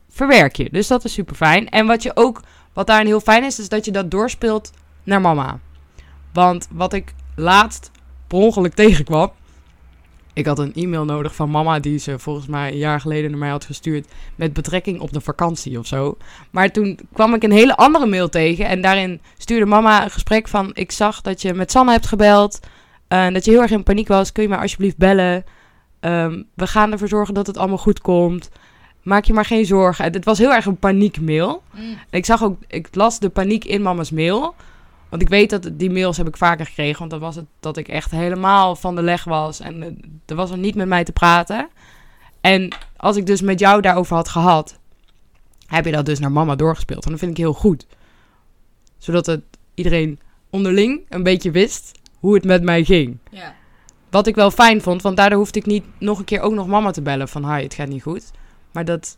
[0.10, 0.70] verwerk je.
[0.72, 1.70] Dus dat is super fijn.
[1.70, 2.42] En wat je ook,
[2.74, 4.72] wat daarin heel fijn is, is dat je dat doorspeelt
[5.04, 5.60] naar mama.
[6.34, 7.92] Want wat ik laatst
[8.30, 9.32] per ongeluk tegenkwam.
[10.34, 13.40] Ik had een e-mail nodig van mama die ze volgens mij een jaar geleden naar
[13.40, 16.18] mij had gestuurd met betrekking op de vakantie of zo.
[16.52, 20.48] Maar toen kwam ik een hele andere mail tegen en daarin stuurde mama een gesprek
[20.48, 22.60] van ik zag dat je met Sanne hebt gebeld
[23.08, 24.32] en dat je heel erg in paniek was.
[24.32, 25.44] Kun je mij alsjeblieft bellen?
[26.00, 28.50] Ehm, we gaan ervoor zorgen dat het allemaal goed komt.
[29.04, 30.04] Maak je maar geen zorgen.
[30.04, 31.64] Het was heel erg een paniekmail.
[31.74, 31.98] Mm.
[32.10, 34.56] Ik zag ook, ik las de paniek in mama's mail.
[35.10, 37.00] Want ik weet dat die mails heb ik vaker gekregen.
[37.00, 39.60] Want dan was het dat ik echt helemaal van de leg was.
[39.60, 39.90] En eh,
[40.26, 41.70] er was er niet met mij te praten.
[42.42, 44.80] En als ik dus met jou daarover had gehad,
[45.66, 47.06] heb je dat dus naar mama doorgespeeld.
[47.06, 47.86] En dat vind ik heel goed.
[48.98, 49.42] Zodat het
[49.74, 53.18] iedereen onderling een beetje wist hoe het met mij ging.
[53.32, 53.56] Ja.
[54.10, 56.68] Wat ik wel fijn vond, want daardoor hoefde ik niet nog een keer ook nog
[56.68, 57.54] mama te bellen van...
[57.54, 58.32] Hi, het gaat niet goed.
[58.72, 59.18] Maar dat,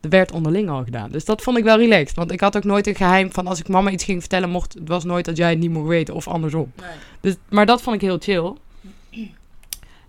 [0.00, 1.10] dat werd onderling al gedaan.
[1.10, 2.16] Dus dat vond ik wel relaxed.
[2.16, 4.50] Want ik had ook nooit een geheim van als ik mama iets ging vertellen...
[4.50, 6.72] Mocht, het was nooit dat jij het niet mocht weten of andersom.
[6.76, 6.88] Nee.
[7.20, 8.52] Dus, maar dat vond ik heel chill.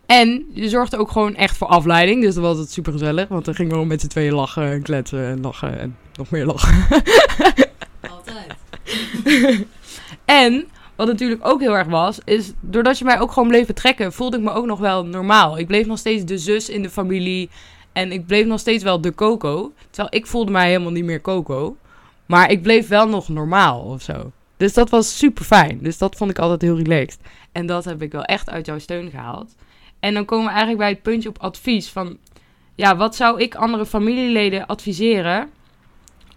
[0.06, 2.22] En je zorgde ook gewoon echt voor afleiding.
[2.22, 3.28] Dus dat was het super gezellig.
[3.28, 6.46] Want dan gingen we met z'n tweeën lachen en kletsen en lachen en nog meer
[6.46, 7.04] lachen.
[8.10, 8.56] Altijd.
[10.26, 14.14] En wat natuurlijk ook heel erg was, is doordat je mij ook gewoon bleef betrekken,
[14.14, 15.58] voelde ik me ook nog wel normaal.
[15.58, 17.50] Ik bleef nog steeds de zus in de familie.
[17.94, 19.74] En ik bleef nog steeds wel de Coco.
[19.90, 21.78] Terwijl ik voelde mij helemaal niet meer Coco.
[22.26, 24.32] Maar ik bleef wel nog normaal of zo.
[24.58, 25.80] Dus dat was super fijn.
[25.82, 27.20] Dus dat vond ik altijd heel relaxed.
[27.52, 29.56] En dat heb ik wel echt uit jouw steun gehaald.
[30.00, 32.18] En dan komen we eigenlijk bij het puntje op advies van...
[32.76, 35.50] Ja, wat zou ik andere familieleden adviseren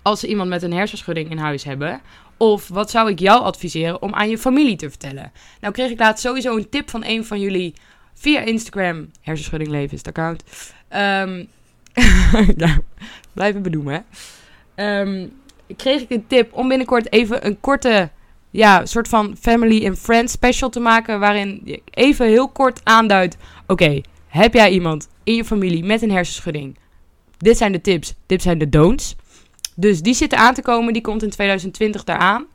[0.03, 2.01] als ze iemand met een hersenschudding in huis hebben?
[2.37, 5.33] Of wat zou ik jou adviseren om aan je familie te vertellen?
[5.61, 7.75] Nou kreeg ik laatst sowieso een tip van een van jullie
[8.15, 9.11] via Instagram.
[9.21, 10.45] Hersenschudding leven is account.
[10.95, 11.45] Ehm
[12.57, 12.79] ja,
[13.33, 14.01] blijven benoemen hè.
[14.75, 15.29] Ehm,
[15.77, 18.11] kreeg ik een tip om binnenkort even een korte,
[18.51, 21.21] ja, soort van family and friends special te maken.
[21.21, 23.37] Waarin ik even heel kort aanduid.
[23.67, 26.79] Oké, heb jij iemand in je familie met een hersenschudding?
[27.39, 29.17] Dit zijn de tips, dit zijn de don'ts.
[29.77, 32.47] Dus die zitten aan te komen, die komt in 2020 daaraan.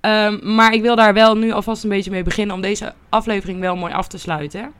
[0.00, 3.60] Ehm, maar ik wil daar wel nu alvast een beetje mee beginnen om deze aflevering
[3.60, 4.72] wel mooi af te sluiten.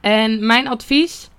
[0.00, 1.30] En mijn advies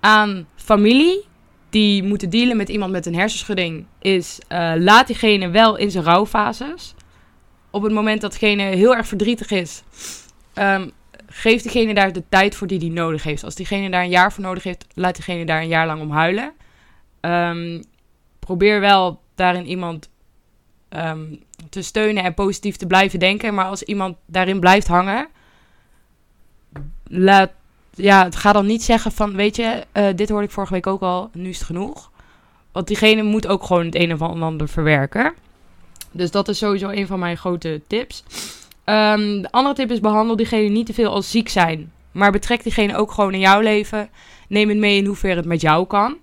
[0.00, 1.28] aan familie
[1.70, 6.04] die moeten dealen met iemand met een hersenschudding is: eh, laat diegene wel in zijn
[6.04, 6.94] rouwfases.
[7.70, 9.82] Op het moment dat diegene heel erg verdrietig is,
[10.54, 10.88] ehm,
[11.26, 13.44] geef diegene daar de tijd voor die die nodig heeft.
[13.44, 16.10] Als diegene daar een jaar voor nodig heeft, laat diegene daar een jaar lang om
[16.10, 16.52] huilen.
[17.20, 17.82] Ehm,
[18.38, 20.08] probeer wel daarin iemand
[20.88, 21.34] ehm,
[21.68, 23.54] te steunen en positief te blijven denken.
[23.54, 25.28] Maar als iemand daarin blijft hangen,
[27.04, 27.50] laat,
[28.00, 31.00] ja, ga dan niet zeggen van, weet je, eh, dit hoorde ik vorige week ook
[31.00, 32.10] al, nu is het genoeg.
[32.72, 35.32] Want diegene moet ook gewoon het een of ander verwerken.
[36.12, 38.24] Dus dat is sowieso een van mijn grote tips.
[38.84, 41.92] Ehm, de andere tip is behandel diegene niet te veel als ziek zijn.
[42.12, 44.10] Maar betrek diegene ook gewoon in jouw leven.
[44.48, 46.16] Neem het mee in hoeverre het met jou kan.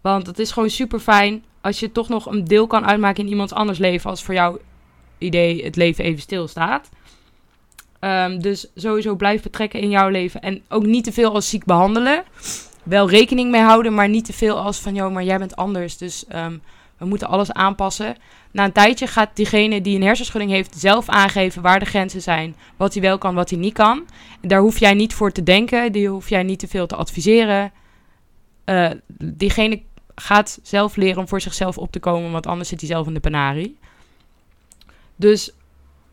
[0.00, 3.30] Want het is gewoon super fijn als je toch nog een deel kan uitmaken in
[3.30, 4.10] iemands anders leven.
[4.10, 4.58] Als voor jouw
[5.18, 6.88] idee het leven even stilstaat.
[8.04, 10.40] Ehm, dus sowieso blijf betrekken in jouw leven.
[10.40, 12.24] En ook niet te veel als ziek behandelen.
[12.82, 14.94] Wel rekening mee houden, maar niet te veel als van...
[14.94, 16.56] joh, maar jij bent anders, dus ehm,
[16.98, 18.16] we moeten alles aanpassen.
[18.50, 22.56] Na een tijdje gaat diegene die een hersenschudding heeft zelf aangeven waar de grenzen zijn,
[22.76, 24.06] wat hij wel kan, wat hij niet kan.
[24.40, 27.72] Daar hoef jij niet voor te denken, die hoef jij niet te veel te adviseren.
[28.64, 29.82] Eh, diegene
[30.14, 33.14] gaat zelf leren om voor zichzelf op te komen, want anders zit hij zelf in
[33.14, 33.78] de penarie.
[35.16, 35.52] Dus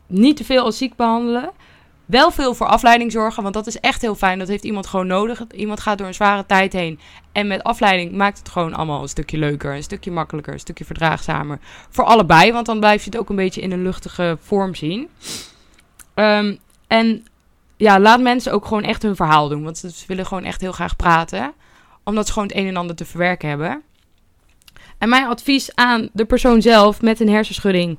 [0.06, 1.50] niet te veel als ziek behandelen.
[2.12, 4.38] Wel veel voor afleiding zorgen, want dat is echt heel fijn.
[4.38, 5.42] Dat heeft iemand gewoon nodig.
[5.54, 6.98] Iemand gaat door een zware tijd heen.
[7.32, 10.84] En met afleiding maakt het gewoon allemaal een stukje leuker, een stukje makkelijker, een stukje
[10.84, 11.58] verdraagzamer.
[11.90, 15.08] Voor allebei, want dan blijf je het ook een beetje in een luchtige vorm zien.
[16.14, 16.56] Ehm,
[16.86, 17.26] en
[17.76, 19.62] ja, laat mensen ook gewoon echt hun verhaal doen.
[19.62, 21.52] Want ze willen gewoon echt heel graag praten.
[22.04, 23.82] Omdat ze gewoon het een en ander te verwerken hebben.
[24.98, 27.98] En mijn advies aan de persoon zelf met een hersenschudding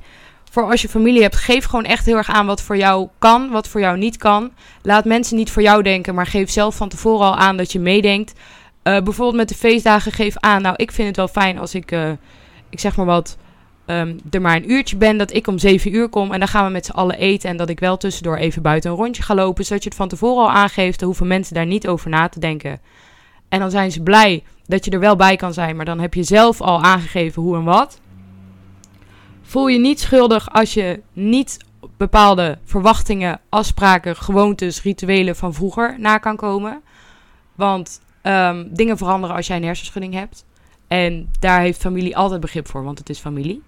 [0.54, 3.49] voor als je familie hebt, geef gewoon echt heel erg aan wat voor jou kan,
[3.49, 4.51] wat voor jou niet kan.
[4.82, 7.80] Laat mensen niet voor jou denken, maar geef zelf van tevoren al aan dat je
[7.80, 8.34] meedenkt.
[8.34, 8.39] Uh,
[8.84, 10.62] bijvoorbeeld met de feestdagen, geef aan.
[10.62, 12.12] Nou, ik vind het wel fijn als ik, uh,
[12.70, 13.38] ik zeg maar wat,
[13.86, 16.66] um, er maar een uurtje ben, dat ik om zeven uur kom en dan gaan
[16.66, 17.49] we met z'n allen eten.
[17.49, 20.08] En dat ik wel tussendoor even buiten een rondje ga lopen, zodat je het van
[20.08, 20.99] tevoren al aangeeft.
[20.99, 22.80] Dan hoeven mensen daar niet over na te denken.
[23.49, 26.14] En dan zijn ze blij dat je er wel bij kan zijn, maar dan heb
[26.14, 28.01] je zelf al aangegeven hoe en wat.
[29.54, 31.58] Voel je niet schuldig als je niet
[31.97, 36.82] bepaalde verwachtingen, afspraken, gewoontes, rituelen van vroeger na kan komen.
[37.56, 40.45] Want um, dingen veranderen als jij een hersenschudding hebt.
[40.88, 43.62] En daar heeft familie altijd begrip voor, want het is familie.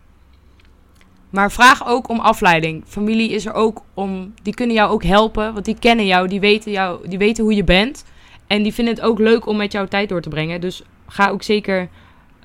[1.29, 2.83] Maar vraag ook om afleiding.
[2.88, 4.33] Familie is er ook om.
[4.41, 7.55] Die kunnen jou ook helpen, want die kennen jou, die weten, jou, die weten hoe
[7.55, 8.05] je bent.
[8.47, 10.61] En die vinden het ook leuk om met jou tijd door te brengen.
[10.61, 11.89] Dus ga ook zeker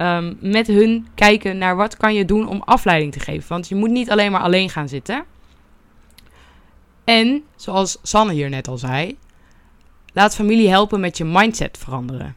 [0.00, 3.48] um, met hun kijken naar wat kan je doen om afleiding te geven.
[3.48, 5.24] Want je moet niet alleen maar alleen gaan zitten.
[7.04, 9.18] En, zoals Sanne hier net al zei,
[10.12, 12.34] laat familie helpen met je mindset veranderen.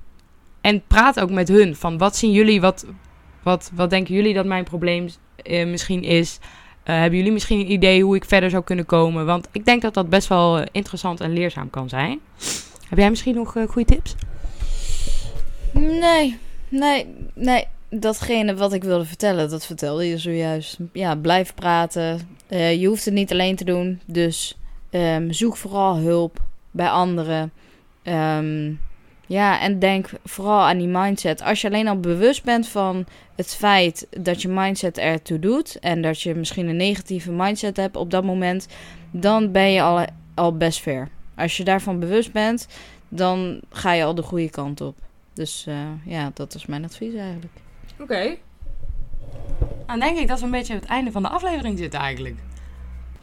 [0.61, 2.85] En praat ook met hun van wat zien jullie, wat,
[3.43, 5.09] wat, wat denken jullie dat mijn probleem
[5.43, 6.39] uh, misschien is.
[6.41, 9.25] Uh, hebben jullie misschien een idee hoe ik verder zou kunnen komen?
[9.25, 12.19] Want ik denk dat dat best wel uh, interessant en leerzaam kan zijn.
[12.89, 14.15] Heb jij misschien nog goede tips?
[15.73, 16.37] Nee,
[16.73, 17.67] Nee, nee.
[17.89, 20.77] Datgene wat ik wilde vertellen, dat vertelde je zojuist.
[20.93, 22.19] Ja, blijf praten.
[22.49, 23.99] Uh, je hoeft het niet alleen te doen.
[24.05, 24.57] Dus
[24.91, 26.39] um, zoek vooral hulp
[26.71, 27.51] bij anderen.
[28.03, 28.79] Um,
[29.27, 31.41] ja, en denk vooral aan die mindset.
[31.41, 33.05] Als je alleen al bewust bent van
[33.35, 35.79] het feit dat je mindset ertoe doet.
[35.79, 38.67] En dat je misschien een negatieve mindset hebt op dat moment.
[39.11, 41.09] Dan ben je al, al best ver.
[41.35, 42.67] Als je daarvan bewust bent,
[43.09, 44.95] dan ga je al de goede kant op.
[45.33, 45.75] Dus uh,
[46.05, 47.53] ja, dat is mijn advies eigenlijk.
[47.93, 48.03] Oké.
[48.03, 48.39] Okay.
[49.87, 52.35] Dan denk ik dat we een beetje het einde van de aflevering zitten eigenlijk.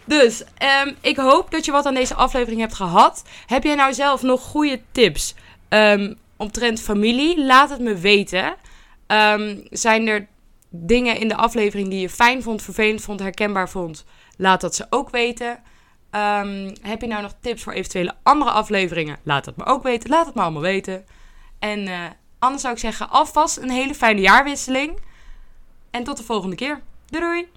[0.04, 0.40] Dus
[0.84, 3.24] um, ik hoop dat je wat aan deze aflevering hebt gehad.
[3.46, 5.34] Heb jij nou zelf nog goede tips
[5.68, 7.44] um, omtrent familie?
[7.44, 8.54] Laat het me weten.
[9.06, 10.26] Um, zijn er
[10.68, 14.04] dingen in de aflevering die je fijn vond, vervelend vond, herkenbaar vond?
[14.36, 15.62] Laat dat ze ook weten.
[16.80, 19.18] heb je nou nog tips voor eventuele andere afleveringen?
[19.22, 20.10] Laat het me ook weten.
[20.10, 21.04] Laat het me allemaal weten.
[21.60, 22.04] En uh,
[22.38, 24.98] anders zou ik zeggen, alvast een hele fijne jaarwisseling.
[25.90, 26.80] En tot de volgende keer.
[27.06, 27.48] Doei doei!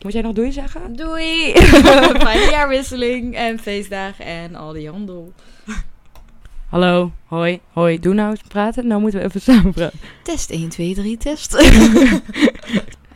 [0.00, 0.96] Moet jij nog doei zeggen?
[0.96, 1.52] Doei!
[2.26, 5.32] fijne jaarwisseling en feestdagen en al die handel.
[6.68, 8.00] Hallo, hoi, hoi.
[8.00, 8.86] Doe nou eens praten.
[8.86, 9.98] Nou moeten we even samen praten.
[10.22, 11.54] Test 1, 2, 3, test.
[11.58, 11.64] Oké,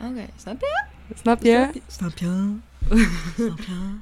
[0.01, 0.85] okay, snap je?
[1.21, 1.69] Snap je?
[1.87, 2.59] Snap je?
[2.87, 3.05] Snap je?
[3.37, 3.95] snap je?